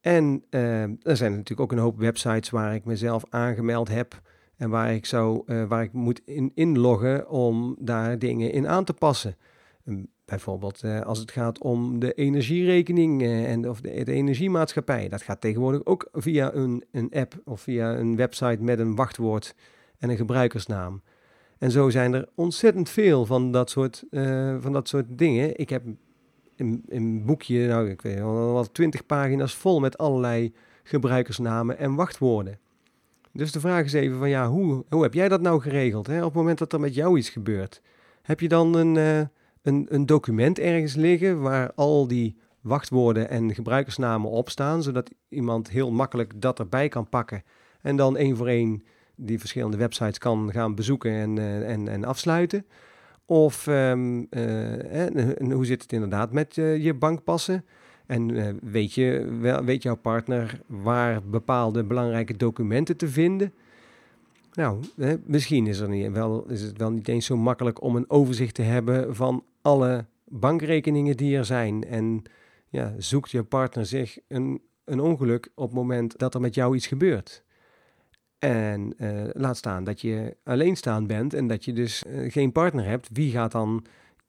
En 0.00 0.44
er 0.50 1.16
zijn 1.16 1.30
natuurlijk 1.30 1.60
ook 1.60 1.72
een 1.72 1.78
hoop 1.78 1.98
websites 1.98 2.50
waar 2.50 2.74
ik 2.74 2.84
mezelf 2.84 3.24
aangemeld 3.28 3.88
heb 3.88 4.20
en 4.56 4.70
waar 4.70 4.94
ik, 4.94 5.06
zou, 5.06 5.42
waar 5.68 5.82
ik 5.82 5.92
moet 5.92 6.20
in, 6.24 6.52
inloggen 6.54 7.28
om 7.28 7.76
daar 7.78 8.18
dingen 8.18 8.52
in 8.52 8.68
aan 8.68 8.84
te 8.84 8.92
passen. 8.92 9.36
Bijvoorbeeld 10.24 10.82
uh, 10.84 11.00
als 11.00 11.18
het 11.18 11.30
gaat 11.30 11.58
om 11.58 11.98
de 11.98 12.12
energierekening 12.12 13.22
uh, 13.22 13.50
en 13.50 13.68
of 13.68 13.80
de, 13.80 14.12
energiemaatschappij. 14.12 15.08
Dat 15.08 15.22
gaat 15.22 15.40
tegenwoordig 15.40 15.84
ook 15.84 16.08
via 16.12 16.54
een, 16.54 16.84
een 16.90 17.10
app 17.12 17.34
of 17.44 17.60
via 17.60 17.96
een 17.96 18.16
website 18.16 18.62
met 18.62 18.78
een 18.78 18.94
wachtwoord 18.94 19.54
en 19.98 20.10
een 20.10 20.16
gebruikersnaam. 20.16 21.02
En 21.58 21.70
zo 21.70 21.90
zijn 21.90 22.14
er 22.14 22.28
ontzettend 22.34 22.88
veel 22.88 23.26
van 23.26 23.50
dat 23.50 23.70
soort, 23.70 24.04
uh, 24.10 24.56
van 24.60 24.72
dat 24.72 24.88
soort 24.88 25.06
dingen. 25.08 25.58
Ik 25.58 25.70
heb 25.70 25.82
een, 26.56 26.82
een 26.88 27.24
boekje, 27.24 27.66
nou 27.66 27.90
ik 27.90 28.02
weet 28.02 28.18
wel, 28.18 28.70
twintig 28.72 29.06
pagina's 29.06 29.54
vol 29.54 29.80
met 29.80 29.98
allerlei 29.98 30.52
gebruikersnamen 30.82 31.78
en 31.78 31.94
wachtwoorden. 31.94 32.58
Dus 33.32 33.52
de 33.52 33.60
vraag 33.60 33.84
is 33.84 33.92
even 33.92 34.18
van 34.18 34.28
ja, 34.28 34.48
hoe, 34.48 34.84
hoe 34.88 35.02
heb 35.02 35.14
jij 35.14 35.28
dat 35.28 35.40
nou 35.40 35.60
geregeld? 35.60 36.06
Hè? 36.06 36.18
Op 36.18 36.24
het 36.24 36.34
moment 36.34 36.58
dat 36.58 36.72
er 36.72 36.80
met 36.80 36.94
jou 36.94 37.18
iets 37.18 37.28
gebeurt, 37.28 37.82
heb 38.22 38.40
je 38.40 38.48
dan 38.48 38.74
een 38.74 39.28
een, 39.64 39.86
een 39.88 40.06
document 40.06 40.58
ergens 40.58 40.94
liggen 40.94 41.40
waar 41.40 41.72
al 41.74 42.06
die 42.06 42.36
wachtwoorden 42.60 43.28
en 43.28 43.54
gebruikersnamen 43.54 44.30
op 44.30 44.50
staan, 44.50 44.82
zodat 44.82 45.10
iemand 45.28 45.70
heel 45.70 45.90
makkelijk 45.90 46.40
dat 46.40 46.58
erbij 46.58 46.88
kan 46.88 47.08
pakken 47.08 47.42
en 47.82 47.96
dan 47.96 48.16
één 48.16 48.36
voor 48.36 48.46
één 48.46 48.82
die 49.16 49.38
verschillende 49.38 49.76
websites 49.76 50.18
kan 50.18 50.52
gaan 50.52 50.74
bezoeken 50.74 51.12
en, 51.12 51.36
uh, 51.36 51.70
en, 51.70 51.88
en 51.88 52.04
afsluiten? 52.04 52.66
Of 53.26 53.66
ehm, 53.66 54.22
en, 54.30 55.50
hoe 55.52 55.66
zit 55.66 55.82
het 55.82 55.92
inderdaad 55.92 56.32
met 56.32 56.54
je 56.54 56.94
bankpassen? 56.98 57.64
En 58.06 58.58
weet, 58.70 58.92
je, 58.92 59.28
weet 59.64 59.82
jouw 59.82 59.96
partner 59.96 60.60
waar 60.66 61.22
bepaalde 61.22 61.84
belangrijke 61.84 62.36
documenten 62.36 62.96
te 62.96 63.08
vinden? 63.08 63.52
Nou, 64.52 64.80
misschien 65.24 65.66
is, 65.66 65.78
er 65.78 65.88
niet, 65.88 66.12
wel, 66.12 66.44
is 66.48 66.62
het 66.62 66.78
wel 66.78 66.90
niet 66.90 67.08
eens 67.08 67.26
zo 67.26 67.36
makkelijk 67.36 67.82
om 67.82 67.96
een 67.96 68.10
overzicht 68.10 68.54
te 68.54 68.62
hebben 68.62 69.14
van 69.14 69.44
alle 69.64 70.06
bankrekeningen 70.24 71.16
die 71.16 71.36
er 71.36 71.44
zijn. 71.44 71.84
En 71.84 72.22
ja, 72.68 72.94
zoekt 72.98 73.30
je 73.30 73.42
partner 73.42 73.86
zich 73.86 74.18
een, 74.28 74.62
een 74.84 75.00
ongeluk 75.00 75.50
op 75.54 75.64
het 75.64 75.74
moment 75.74 76.18
dat 76.18 76.34
er 76.34 76.40
met 76.40 76.54
jou 76.54 76.74
iets 76.76 76.86
gebeurt. 76.86 77.44
En 78.38 78.94
uh, 78.98 79.24
laat 79.32 79.56
staan 79.56 79.84
dat 79.84 80.00
je 80.00 80.36
alleenstaand 80.44 81.06
bent 81.06 81.34
en 81.34 81.46
dat 81.46 81.64
je 81.64 81.72
dus 81.72 82.04
uh, 82.06 82.32
geen 82.32 82.52
partner 82.52 82.84
hebt. 82.84 83.08
Wie 83.12 83.30
gaat 83.30 83.52
dan 83.52 83.84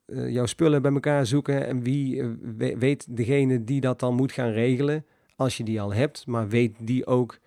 uh, 0.06 0.30
jouw 0.30 0.46
spullen 0.46 0.82
bij 0.82 0.92
elkaar 0.92 1.26
zoeken 1.26 1.66
en 1.66 1.84
wie 1.84 2.24
weet 2.78 3.18
degene 3.18 3.64
die 3.64 3.82
dat 3.82 4.00
dan 4.00 4.16
moet 4.16 4.32
gaan 4.32 4.52
regelen, 4.52 5.06
als 5.36 5.58
je 5.58 5.64
die 5.64 5.82
al 5.82 5.94
hebt, 5.94 6.28
maar 6.28 6.48
weet 6.48 6.76
die 6.80 7.06
ook 7.06 7.40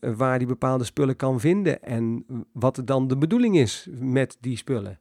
waar 0.00 0.38
die 0.38 0.48
bepaalde 0.48 0.84
spullen 0.84 1.16
kan 1.16 1.40
vinden 1.40 1.82
en 1.82 2.24
wat 2.52 2.82
dan 2.84 3.08
de 3.08 3.18
bedoeling 3.18 3.56
is 3.56 3.88
met 3.98 4.36
die 4.40 4.56
spullen. 4.56 4.98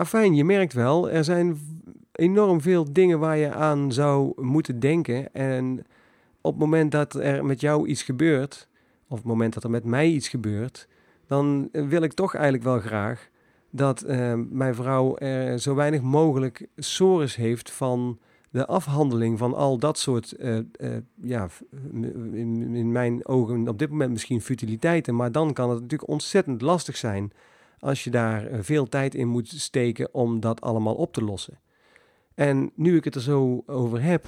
Afijn, 0.00 0.34
je 0.34 0.44
merkt 0.44 0.72
wel, 0.72 1.10
er 1.10 1.24
zijn 1.24 1.58
enorm 2.12 2.60
veel 2.60 2.92
dingen 2.92 3.18
waar 3.18 3.36
je 3.36 3.52
aan 3.52 3.92
zou 3.92 4.32
moeten 4.42 4.80
denken. 4.80 5.34
En 5.34 5.84
op 6.40 6.52
het 6.52 6.60
moment 6.60 6.92
dat 6.92 7.14
er 7.14 7.44
met 7.44 7.60
jou 7.60 7.86
iets 7.86 8.02
gebeurt, 8.02 8.68
of 9.08 9.10
op 9.10 9.16
het 9.16 9.26
moment 9.26 9.54
dat 9.54 9.64
er 9.64 9.70
met 9.70 9.84
mij 9.84 10.08
iets 10.08 10.28
gebeurt, 10.28 10.88
dan 11.26 11.68
wil 11.72 12.02
ik 12.02 12.12
toch 12.12 12.34
eigenlijk 12.34 12.64
wel 12.64 12.78
graag 12.80 13.28
dat 13.70 14.04
uh, 14.06 14.34
mijn 14.50 14.74
vrouw 14.74 15.16
er 15.16 15.58
zo 15.58 15.74
weinig 15.74 16.00
mogelijk 16.00 16.66
sores 16.76 17.36
heeft 17.36 17.70
van 17.70 18.18
de 18.50 18.66
afhandeling 18.66 19.38
van 19.38 19.54
al 19.54 19.78
dat 19.78 19.98
soort, 19.98 20.34
uh, 20.38 20.58
ja, 21.22 21.48
in, 22.32 22.92
mijn 22.92 23.26
ogen 23.26 23.68
op 23.68 23.78
dit 23.78 23.90
moment 23.90 24.10
misschien 24.10 24.40
futiliteiten, 24.40 25.16
maar 25.16 25.32
dan 25.32 25.52
kan 25.52 25.70
het 25.70 25.80
natuurlijk 25.80 26.10
ontzettend 26.10 26.62
lastig 26.62 26.96
zijn 26.96 27.32
als 27.80 28.04
je 28.04 28.10
daar 28.10 28.48
veel 28.60 28.88
tijd 28.88 29.14
in 29.14 29.28
moet 29.28 29.48
steken 29.48 30.14
om 30.14 30.40
dat 30.40 30.60
allemaal 30.60 30.94
op 30.94 31.12
te 31.12 31.24
lossen. 31.24 31.58
En 32.34 32.70
nu 32.74 32.96
ik 32.96 33.04
het 33.04 33.14
er 33.14 33.20
zo 33.20 33.62
over 33.66 34.02
heb, 34.02 34.26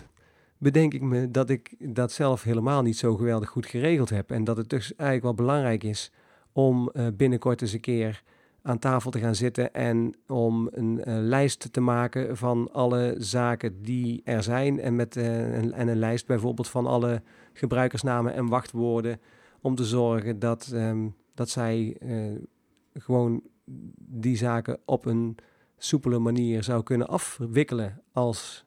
bedenk 0.59 0.95
ik 0.95 1.03
me 1.03 1.31
dat 1.31 1.51
ik 1.51 1.75
dat 1.95 2.12
zelf 2.12 2.43
helemaal 2.43 2.83
niet 2.83 2.97
zo 2.97 3.17
geweldig 3.17 3.49
goed 3.49 3.67
geregeld 3.67 4.11
heb. 4.11 4.31
En 4.31 4.45
dat 4.45 4.57
het 4.57 4.71
dus 4.71 4.95
eigenlijk 4.95 5.23
wel 5.23 5.47
belangrijk 5.47 5.85
is 5.85 6.12
om 6.53 6.91
uh, 6.93 7.07
binnenkort 7.15 7.62
eens 7.62 7.73
een 7.73 7.81
keer 7.81 8.23
aan 8.62 8.79
tafel 8.79 9.11
te 9.11 9.19
gaan 9.19 9.35
zitten 9.35 9.75
en 9.75 10.15
om 10.27 10.69
een 10.73 11.01
uh, 11.09 11.15
lijst 11.19 11.73
te 11.73 11.81
maken 11.81 12.37
van 12.37 12.69
alle 12.73 13.15
zaken 13.19 13.83
die 13.83 14.21
er 14.25 14.43
zijn. 14.43 14.81
En, 14.81 14.97
met, 14.97 15.17
een, 15.17 15.73
en 15.73 15.88
een 15.88 15.99
lijst 15.99 16.27
bijvoorbeeld 16.27 16.69
van 16.69 16.87
alle 16.87 17.23
gebruikersnamen 17.53 18.35
en 18.35 18.49
wachtwoorden. 18.49 19.21
Om 19.61 19.75
te 19.75 19.85
zorgen 19.85 20.38
dat, 20.38 20.71
um, 20.75 21.15
dat 21.35 21.49
zij 21.49 21.97
gewoon 22.94 23.42
die 23.96 24.37
zaken 24.37 24.78
op 24.85 25.05
een 25.05 25.37
soepele 25.78 26.18
manier 26.18 26.62
zou 26.62 26.83
kunnen 26.83 27.09
afwikkelen 27.09 28.02
als 28.12 28.64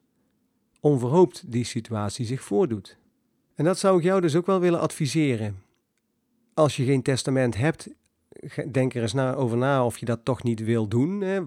onverhoopt 0.80 1.52
die 1.52 1.64
situatie 1.64 2.26
zich 2.26 2.42
voordoet. 2.42 2.98
En 3.56 3.66
dat 3.66 3.80
zou 3.80 3.98
ik 3.98 4.04
jou 4.04 4.22
dus 4.22 4.36
ook 4.36 4.46
wel 4.46 4.60
willen 4.60 4.80
adviseren. 4.80 5.64
Als 6.54 6.76
je 6.76 6.86
geen 6.86 7.02
testament 7.02 7.58
hebt, 7.58 7.90
denk 8.72 8.94
er 8.94 9.02
eens 9.02 9.14
na, 9.14 9.34
over 9.34 9.58
na 9.58 9.86
of 9.86 9.98
je 9.98 10.06
dat 10.06 10.20
toch 10.26 10.44
niet 10.44 10.64
wil 10.64 10.88
doen. 10.88 11.22
Hè? 11.22 11.42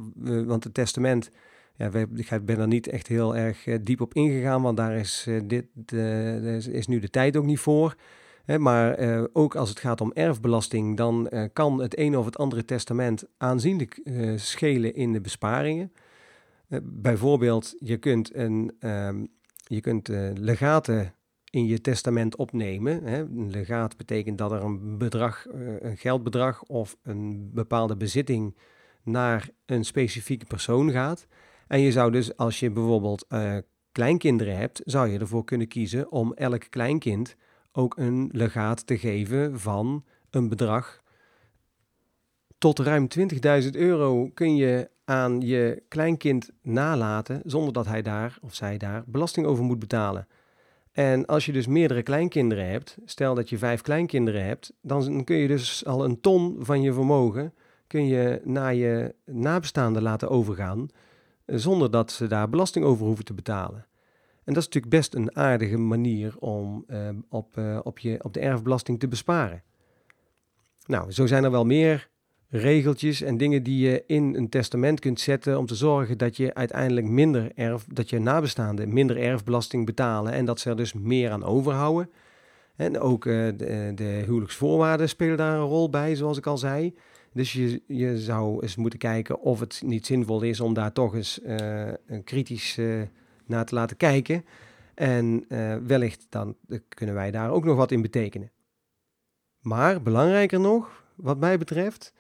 Want 0.45 0.65
het 0.65 0.75
testament, 0.75 1.31
ja, 1.77 1.91
ik 1.93 2.45
ben 2.45 2.59
er 2.59 2.67
niet 2.67 2.87
echt 2.87 3.07
heel 3.07 3.37
erg 3.37 3.67
eh, 3.67 3.79
diep 3.83 4.01
op 4.01 4.15
ingegaan, 4.15 4.63
want 4.63 4.77
daar 4.77 4.97
is, 4.97 5.25
eh, 5.29 5.41
dit, 5.45 5.93
is 6.73 6.87
nu 6.87 6.99
de 6.99 7.11
tijd 7.11 7.37
ook 7.37 7.45
niet 7.45 7.59
voor 7.59 7.97
maar 8.57 9.01
uh, 9.01 9.25
ook 9.33 9.55
als 9.57 9.69
het 9.69 9.81
gaat 9.81 10.01
om 10.01 10.13
erfbelasting, 10.13 10.97
dan 10.97 11.29
uh, 11.31 11.45
kan 11.53 11.81
het 11.81 11.99
een 11.99 12.17
of 12.17 12.25
het 12.25 12.39
andere 12.39 12.65
testament 12.65 13.25
aanzienlijk 13.37 14.01
uh, 14.05 14.39
schelen 14.39 14.95
in 14.95 15.13
de 15.13 15.21
besparingen. 15.21 15.93
bijvoorbeeld, 16.83 17.75
je 17.79 17.97
kunt, 17.97 18.35
een, 18.35 18.77
um, 18.81 19.29
je 19.67 19.81
kunt 19.81 20.09
legaten 20.35 21.15
in 21.51 21.67
je 21.67 21.81
testament 21.81 22.37
opnemen. 22.37 23.13
Een 23.13 23.51
legaat 23.51 23.97
betekent 23.97 24.39
dat 24.39 24.53
er 24.53 24.63
een 24.63 24.99
bedrag, 24.99 25.47
een 25.81 25.97
geldbedrag 25.97 26.63
of 26.63 26.97
een 27.03 27.51
bepaalde 27.55 27.97
bezitting 27.97 28.57
naar 29.03 29.51
een 29.67 29.85
specifieke 29.85 30.47
persoon 30.47 30.91
gaat. 30.91 31.27
En 31.67 31.81
je 31.81 31.93
zou 31.93 32.11
dus, 32.11 32.37
als 32.37 32.61
je 32.61 32.71
bijvoorbeeld 32.71 33.27
kleinkinderen 33.93 34.57
hebt, 34.57 34.83
zou 34.85 35.09
je 35.09 35.19
ervoor 35.19 35.45
kunnen 35.45 35.69
kiezen 35.69 36.11
om 36.13 36.33
elk 36.33 36.71
kleinkind 36.71 37.37
ook 37.79 37.97
een 37.97 38.29
legaat 38.33 38.87
te 38.87 38.99
geven 38.99 39.61
van 39.61 40.05
een 40.31 40.49
bedrag. 40.49 41.03
Tot 42.59 42.79
ruim 42.79 43.07
20.000 43.63 43.71
euro 43.71 44.31
kun 44.35 44.57
je 44.57 44.91
aan 45.05 45.41
je 45.41 45.83
kleinkind 45.89 46.51
nalaten 46.63 47.41
zonder 47.45 47.73
dat 47.73 47.87
hij 47.87 48.03
daar 48.03 48.39
of 48.41 48.55
zij 48.55 48.79
daar 48.79 49.05
belasting 49.07 49.47
over 49.47 49.65
moet 49.65 49.79
betalen. 49.79 50.27
En 50.93 51.27
als 51.27 51.47
je 51.47 51.53
dus 51.53 51.67
meerdere 51.67 52.03
kleinkinderen 52.03 52.69
hebt, 52.69 52.99
stel 53.05 53.35
dat 53.35 53.49
je 53.49 53.59
vijf 53.59 53.81
kleinkinderen 53.81 54.45
hebt, 54.45 54.73
dan 54.83 55.25
kun 55.25 55.37
je 55.37 55.49
dus 55.49 55.85
al 55.85 56.05
een 56.05 56.21
ton 56.21 56.57
van 56.61 56.83
je 56.83 56.93
vermogen 56.93 57.55
kun 57.87 58.07
je 58.07 58.41
naar 58.45 58.75
je 58.75 59.15
nabestaanden 59.25 60.03
laten 60.03 60.29
overgaan, 60.29 60.89
zonder 61.47 61.91
dat 61.91 62.13
ze 62.13 62.27
daar 62.27 62.49
belasting 62.49 62.85
over 62.85 63.07
hoeven 63.07 63.25
te 63.25 63.35
betalen. 63.35 63.88
En 64.49 64.55
dat 64.55 64.63
is 64.63 64.69
natuurlijk 64.69 64.95
best 64.95 65.15
een 65.15 65.37
aardige 65.37 65.79
manier 65.79 66.35
om 66.39 66.85
uh, 66.91 67.09
op, 67.29 67.57
uh, 67.57 67.79
op, 67.83 67.99
je, 67.99 68.19
op 68.23 68.33
de 68.35 68.41
erfbelasting 68.41 69.01
te 69.01 69.09
besparen. 69.09 69.63
Nou, 70.87 71.13
zo 71.13 71.27
zijn 71.27 71.45
er 71.45 71.51
wel 71.51 71.65
meer 71.65 72.09
regeltjes 72.49 73.23
en 73.23 73.37
dingen 73.37 73.63
die 73.63 73.89
je 73.89 74.05
in 74.07 74.35
een 74.35 74.49
testament 74.49 75.01
kunt 75.01 75.21
zetten 75.21 75.59
om 75.59 75.67
te 75.67 75.75
zorgen 75.75 76.19
dat 76.19 76.37
je 76.37 76.55
uiteindelijk 76.55 77.07
minder 77.07 77.53
erf, 77.55 77.87
dat 77.93 78.11
je 78.11 78.19
nabestaanden 78.19 78.93
minder 78.93 79.19
erfbelasting 79.19 79.87
betalen 79.87 80.33
en 80.33 80.45
dat 80.45 80.61
ze 80.61 80.71
er 80.71 80.77
dus 80.77 80.93
meer 80.93 81.31
aan 81.31 81.45
overhouden. 81.45 82.11
En 82.77 83.01
ook 83.01 83.25
uh, 83.25 83.47
de, 83.57 83.93
de, 83.95 84.23
huwelijksvoorwaarden 84.27 85.09
spelen 85.09 85.37
daar 85.37 85.55
een 85.55 85.67
rol 85.67 85.91
bij, 85.91 86.15
zoals 86.15 86.39
ik 86.39 86.47
al 86.47 86.59
zei. 86.59 86.95
Dus 87.33 87.53
je, 87.53 87.83
je 87.87 88.19
zou 88.19 88.63
eens 88.63 88.77
moeten 88.77 88.99
kijken 88.99 89.41
of 89.41 89.61
het 89.61 89.83
niet 89.85 90.07
zinvol 90.07 90.43
is 90.43 90.61
om 90.61 90.75
daar 90.75 90.93
toch 90.93 91.15
eens 91.15 91.41
een 92.07 92.25
kritisch 92.25 92.79
naar 93.49 93.65
te 93.65 93.75
laten 93.75 93.97
kijken. 93.97 94.45
En 94.95 95.45
uh, 95.49 95.77
wellicht 95.87 96.27
dan 96.29 96.57
kunnen 96.89 97.15
wij 97.15 97.31
daar 97.31 97.51
ook 97.51 97.65
nog 97.65 97.77
wat 97.77 97.91
in 97.91 98.03
betekenen. 98.03 98.51
Maar 99.61 100.03
belangrijker 100.03 100.61
nog, 100.61 101.05
wat 101.15 101.39
mij 101.39 101.59
betreft, 101.59 102.13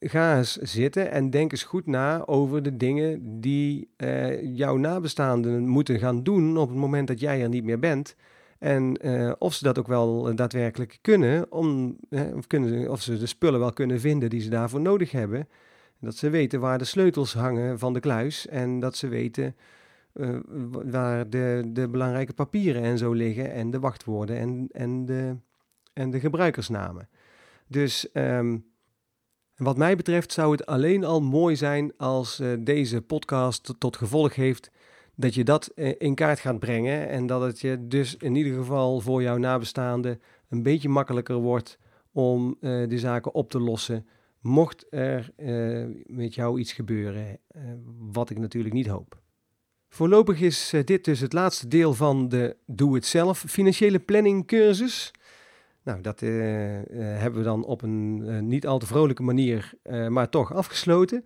ga 0.00 0.36
eens 0.36 0.56
zitten 0.56 1.10
en 1.10 1.30
denk 1.30 1.52
eens 1.52 1.62
goed 1.62 1.86
na 1.86 2.26
over 2.26 2.62
de 2.62 2.76
dingen 2.76 3.40
die 3.40 3.90
uh, 3.96 4.56
jouw 4.56 4.76
nabestaanden 4.76 5.68
moeten 5.68 5.98
gaan 5.98 6.22
doen 6.22 6.56
op 6.56 6.68
het 6.68 6.78
moment 6.78 7.08
dat 7.08 7.20
jij 7.20 7.42
er 7.42 7.48
niet 7.48 7.64
meer 7.64 7.78
bent. 7.78 8.16
En 8.58 9.02
of 9.38 9.54
ze 9.54 9.64
dat 9.64 9.78
ook 9.78 9.86
wel 9.86 10.34
daadwerkelijk 10.34 10.98
kunnen, 11.00 11.52
om, 11.52 11.96
of, 12.34 12.46
kunnen, 12.46 12.90
of 12.90 13.02
ze 13.02 13.18
de 13.18 13.26
spullen 13.26 13.60
wel 13.60 13.72
kunnen 13.72 14.00
vinden 14.00 14.30
die 14.30 14.40
ze 14.40 14.50
daarvoor 14.50 14.80
nodig 14.80 15.10
hebben. 15.10 15.48
Dat 16.00 16.16
ze 16.16 16.30
weten 16.30 16.60
waar 16.60 16.78
de 16.78 16.84
sleutels 16.84 17.34
hangen 17.34 17.78
van 17.78 17.92
de 17.92 18.00
kluis 18.00 18.46
en 18.48 18.80
dat 18.80 18.96
ze 18.96 19.08
weten 19.08 19.56
uh, 20.14 20.38
waar 20.84 21.30
de, 21.30 21.62
de 21.72 21.88
belangrijke 21.88 22.32
papieren 22.32 22.82
en 22.82 22.98
zo 22.98 23.12
liggen 23.12 23.52
en 23.52 23.70
de 23.70 23.80
wachtwoorden 23.80 24.38
en, 24.38 24.68
en, 24.72 25.04
de, 25.04 25.36
en 25.92 26.10
de 26.10 26.20
gebruikersnamen. 26.20 27.08
Dus 27.68 28.08
um, 28.12 28.64
wat 29.56 29.76
mij 29.76 29.96
betreft 29.96 30.32
zou 30.32 30.52
het 30.52 30.66
alleen 30.66 31.04
al 31.04 31.20
mooi 31.20 31.56
zijn 31.56 31.96
als 31.96 32.40
uh, 32.40 32.52
deze 32.60 33.02
podcast 33.02 33.74
tot 33.78 33.96
gevolg 33.96 34.34
heeft 34.34 34.70
dat 35.14 35.34
je 35.34 35.44
dat 35.44 35.70
uh, 35.74 35.92
in 35.98 36.14
kaart 36.14 36.40
gaat 36.40 36.58
brengen 36.58 37.08
en 37.08 37.26
dat 37.26 37.42
het 37.42 37.60
je 37.60 37.86
dus 37.86 38.16
in 38.16 38.34
ieder 38.34 38.54
geval 38.54 39.00
voor 39.00 39.22
jouw 39.22 39.36
nabestaanden 39.36 40.20
een 40.48 40.62
beetje 40.62 40.88
makkelijker 40.88 41.36
wordt 41.36 41.78
om 42.12 42.56
de 42.60 42.98
zaken 42.98 43.34
op 43.34 43.50
te 43.50 43.60
lossen. 43.60 44.06
Mocht 44.40 44.86
er 44.90 45.32
met 46.06 46.34
jou 46.34 46.60
iets 46.60 46.72
gebeuren, 46.72 47.38
wat 47.98 48.30
ik 48.30 48.38
natuurlijk 48.38 48.74
niet 48.74 48.86
hoop. 48.86 49.21
Voorlopig 49.94 50.40
is 50.40 50.72
eh, 50.72 50.84
dit 50.84 51.04
dus 51.04 51.20
het 51.20 51.32
laatste 51.32 51.68
deel 51.68 51.94
van 51.94 52.28
de 52.28 52.56
Doe-het-zelf 52.66 53.44
financiële 53.48 53.98
planning 53.98 54.46
cursus. 54.46 55.10
Nou, 55.82 56.00
dat 56.00 56.22
uh, 56.22 56.78
uh, 56.78 56.84
hebben 56.94 57.38
we 57.38 57.44
dan 57.44 57.64
op 57.64 57.82
een 57.82 58.48
niet 58.48 58.66
al 58.66 58.78
te 58.78 58.86
vrolijke 58.86 59.22
manier, 59.22 59.72
maar 60.08 60.28
toch 60.28 60.54
afgesloten. 60.54 61.24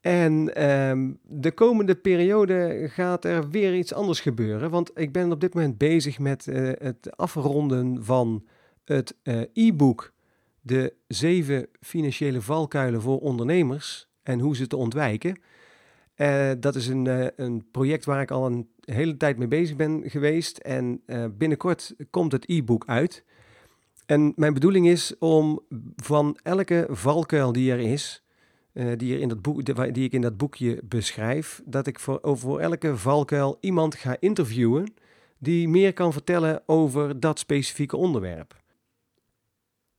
En 0.00 0.64
um, 0.70 1.18
de 1.22 1.52
komende 1.52 1.94
periode 1.94 2.86
gaat 2.88 3.24
er 3.24 3.50
weer 3.50 3.74
iets 3.74 3.94
anders 3.94 4.20
gebeuren. 4.20 4.70
Want 4.70 4.90
ik 4.94 5.12
ben 5.12 5.32
op 5.32 5.40
dit 5.40 5.54
moment 5.54 5.78
bezig 5.78 6.18
met 6.18 6.44
het 6.78 7.16
afronden 7.16 8.04
van 8.04 8.46
het 8.84 9.16
e-book 9.52 10.12
De 10.60 10.94
zeven 11.06 11.66
financiële 11.80 12.40
valkuilen 12.40 13.00
voor 13.00 13.20
ondernemers 13.20 14.08
en 14.22 14.40
hoe 14.40 14.56
ze 14.56 14.66
te 14.66 14.76
ontwijken. 14.76 15.40
Uh, 16.20 16.50
dat 16.58 16.74
is 16.74 16.86
een, 16.86 17.04
uh, 17.04 17.26
een 17.36 17.70
project 17.70 18.04
waar 18.04 18.20
ik 18.20 18.30
al 18.30 18.46
een 18.46 18.68
hele 18.80 19.16
tijd 19.16 19.38
mee 19.38 19.48
bezig 19.48 19.76
ben 19.76 20.02
geweest. 20.04 20.58
En 20.58 21.02
uh, 21.06 21.24
binnenkort 21.32 21.94
komt 22.10 22.32
het 22.32 22.48
e-book 22.48 22.86
uit. 22.86 23.24
En 24.06 24.32
mijn 24.36 24.54
bedoeling 24.54 24.88
is 24.88 25.18
om 25.18 25.60
van 25.96 26.38
elke 26.42 26.86
valkuil 26.90 27.52
die 27.52 27.72
er 27.72 27.78
is, 27.78 28.24
die, 28.72 29.14
er 29.14 29.20
in 29.20 29.28
dat 29.28 29.42
boek, 29.42 29.64
die 29.94 30.04
ik 30.04 30.12
in 30.12 30.20
dat 30.20 30.36
boekje 30.36 30.80
beschrijf, 30.84 31.62
dat 31.64 31.86
ik 31.86 31.98
voor, 31.98 32.18
voor 32.22 32.60
elke 32.60 32.96
valkuil 32.96 33.56
iemand 33.60 33.94
ga 33.94 34.16
interviewen 34.18 34.94
die 35.38 35.68
meer 35.68 35.92
kan 35.92 36.12
vertellen 36.12 36.62
over 36.66 37.20
dat 37.20 37.38
specifieke 37.38 37.96
onderwerp. 37.96 38.56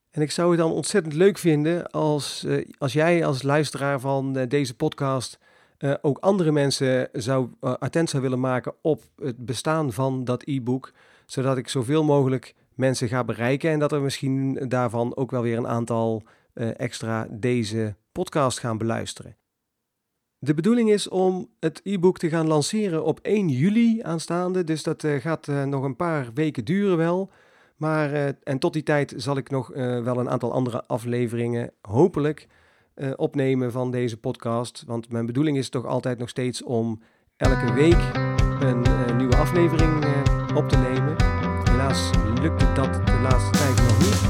En 0.09 0.21
ik 0.21 0.31
zou 0.31 0.49
het 0.49 0.59
dan 0.59 0.71
ontzettend 0.71 1.13
leuk 1.13 1.37
vinden 1.37 1.91
als, 1.91 2.47
als 2.77 2.93
jij 2.93 3.25
als 3.25 3.43
luisteraar 3.43 3.99
van 3.99 4.33
deze 4.33 4.75
podcast 4.75 5.39
uh, 5.81 5.93
ook 6.01 6.17
andere 6.17 6.51
mensen 6.51 7.09
zou 7.11 7.49
uh, 7.61 7.73
attent 7.73 8.09
zou 8.09 8.21
willen 8.21 8.39
maken 8.39 8.73
op 8.81 9.03
het 9.21 9.45
bestaan 9.45 9.93
van 9.93 10.23
dat 10.23 10.43
e-book, 10.45 10.93
zodat 11.25 11.57
ik 11.57 11.67
zoveel 11.67 12.03
mogelijk 12.03 12.55
mensen 12.75 13.07
ga 13.07 13.23
bereiken 13.23 13.69
en 13.69 13.79
dat 13.79 13.91
er 13.91 14.01
misschien 14.01 14.53
daarvan 14.67 15.15
ook 15.15 15.31
wel 15.31 15.41
weer 15.41 15.57
een 15.57 15.67
aantal 15.67 16.23
uh, 16.53 16.79
extra 16.79 17.27
deze 17.29 17.95
podcast 18.11 18.59
gaan 18.59 18.77
beluisteren. 18.77 19.35
De 20.37 20.53
bedoeling 20.53 20.91
is 20.91 21.09
om 21.09 21.49
het 21.59 21.81
e-book 21.83 22.17
te 22.17 22.29
gaan 22.29 22.47
lanceren 22.47 23.03
op 23.03 23.19
1 23.19 23.49
juli 23.49 24.01
aanstaande, 24.01 24.63
dus 24.63 24.83
dat 24.83 25.05
gaat 25.07 25.47
nog 25.47 25.83
een 25.83 25.95
paar 25.95 26.29
weken 26.33 26.65
duren 26.65 26.97
wel. 26.97 27.29
Maar, 27.75 28.35
en 28.43 28.59
tot 28.59 28.73
die 28.73 28.83
tijd 28.83 29.13
zal 29.17 29.37
ik 29.37 29.49
nog 29.49 29.67
wel 29.75 30.17
een 30.17 30.29
aantal 30.29 30.53
andere 30.53 30.83
afleveringen 30.87 31.71
hopelijk 31.81 32.47
uh, 32.95 33.11
opnemen 33.15 33.71
van 33.71 33.91
deze 33.91 34.17
podcast. 34.17 34.83
Want 34.87 35.11
mijn 35.11 35.25
bedoeling 35.25 35.57
is 35.57 35.69
toch 35.69 35.85
altijd 35.85 36.17
nog 36.17 36.29
steeds 36.29 36.63
om 36.63 37.01
elke 37.37 37.73
week 37.73 38.01
een 38.59 38.85
uh, 38.87 39.15
nieuwe 39.17 39.35
aflevering 39.35 40.05
uh, 40.05 40.57
op 40.57 40.69
te 40.69 40.77
nemen. 40.77 41.15
Helaas 41.69 42.09
lukt 42.41 42.61
het 42.61 42.75
dat 42.75 42.93
de 43.05 43.19
laatste 43.21 43.51
tijd 43.51 43.75
nog 43.75 43.97
niet. 43.99 44.21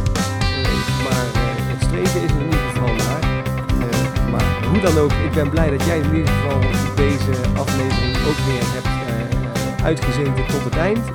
maar 1.06 1.28
het 1.71 1.84
streven 1.84 2.21
is 2.21 2.32
in 2.32 2.43
ieder 2.43 2.60
geval 2.60 2.93
naar. 2.95 3.24
maar 4.32 4.67
hoe 4.69 4.82
dan 4.82 4.97
ook, 4.97 5.12
ik 5.12 5.32
ben 5.34 5.50
blij 5.50 5.69
dat 5.69 5.86
jij 5.86 6.00
in 6.00 6.15
ieder 6.15 6.34
geval 6.34 6.60
deze 6.95 7.32
aflevering 7.58 8.15
ook 8.30 8.39
weer 8.47 8.65
hebt 8.78 8.89
uitgezeten 9.84 10.47
tot 10.47 10.63
het 10.63 10.76
eind. 10.76 11.06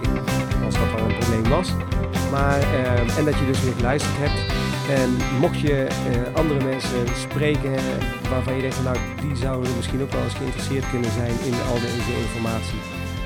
Als 0.65 0.75
dat 0.75 1.01
al 1.01 1.09
een 1.09 1.19
probleem 1.19 1.49
was. 1.49 1.73
Maar, 2.31 2.61
en 3.19 3.25
dat 3.25 3.39
je 3.39 3.47
dus 3.47 3.63
weer 3.63 3.73
geluisterd 3.73 4.17
hebt. 4.19 4.66
En 4.91 5.17
mocht 5.41 5.61
je 5.61 5.87
uh, 5.87 6.35
andere 6.35 6.65
mensen 6.65 7.07
spreken 7.17 7.75
waarvan 8.31 8.55
je 8.55 8.61
denkt, 8.61 8.83
nou 8.83 8.97
die 9.21 9.37
zouden 9.37 9.77
misschien 9.77 10.03
ook 10.03 10.13
wel 10.13 10.23
eens 10.23 10.35
geïnteresseerd 10.35 10.91
kunnen 10.91 11.11
zijn 11.11 11.35
in 11.45 11.53
al 11.71 11.81
deze 11.81 12.13
informatie, 12.27 12.79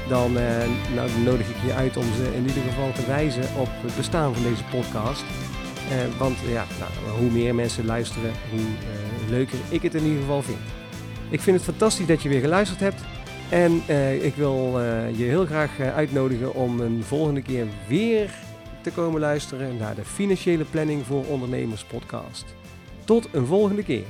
dan 0.09 0.31
uh, 0.37 0.42
nou, 0.94 1.11
nodig 1.25 1.49
ik 1.49 1.57
je 1.66 1.75
uit 1.75 1.96
om 1.96 2.05
ze 2.16 2.35
in 2.35 2.46
ieder 2.46 2.62
geval 2.62 2.92
te 2.92 3.07
wijzen 3.07 3.44
op 3.59 3.68
het 3.81 3.96
bestaan 3.96 4.35
van 4.35 4.42
deze 4.42 4.64
podcast. 4.64 5.23
Uh, 5.23 6.18
want 6.18 6.37
ja, 6.49 6.64
nou, 6.79 7.18
hoe 7.18 7.31
meer 7.31 7.55
mensen 7.55 7.87
luisteren, 7.87 8.31
hoe 8.51 8.61
leuker 9.29 9.59
ik 9.68 9.83
het 9.83 9.94
in 9.94 10.05
ieder 10.05 10.20
geval 10.20 10.42
vind. 10.42 10.59
Ik 11.29 11.40
vind 11.40 11.57
het 11.57 11.64
fantastisch 11.64 12.07
dat 12.07 12.23
je 12.23 12.29
weer 12.29 12.40
geluisterd 12.40 12.81
hebt. 12.81 13.01
En 13.49 13.83
ik 14.23 14.35
wil 14.35 14.81
je 15.16 15.25
heel 15.25 15.46
graag 15.46 15.81
uitnodigen 15.81 16.55
om 16.55 16.81
een 16.81 17.03
volgende 17.07 17.42
keer 17.42 17.66
weer 17.88 18.31
te 18.83 18.90
komen 18.90 19.21
luisteren 19.21 19.77
naar 19.77 19.95
de 19.95 20.05
Financiële 20.05 20.64
Planning 20.64 21.07
voor 21.07 21.25
Ondernemers 21.25 21.85
podcast. 21.85 22.45
Tot 23.05 23.29
een 23.33 23.47
volgende 23.47 23.83
keer. 23.83 24.05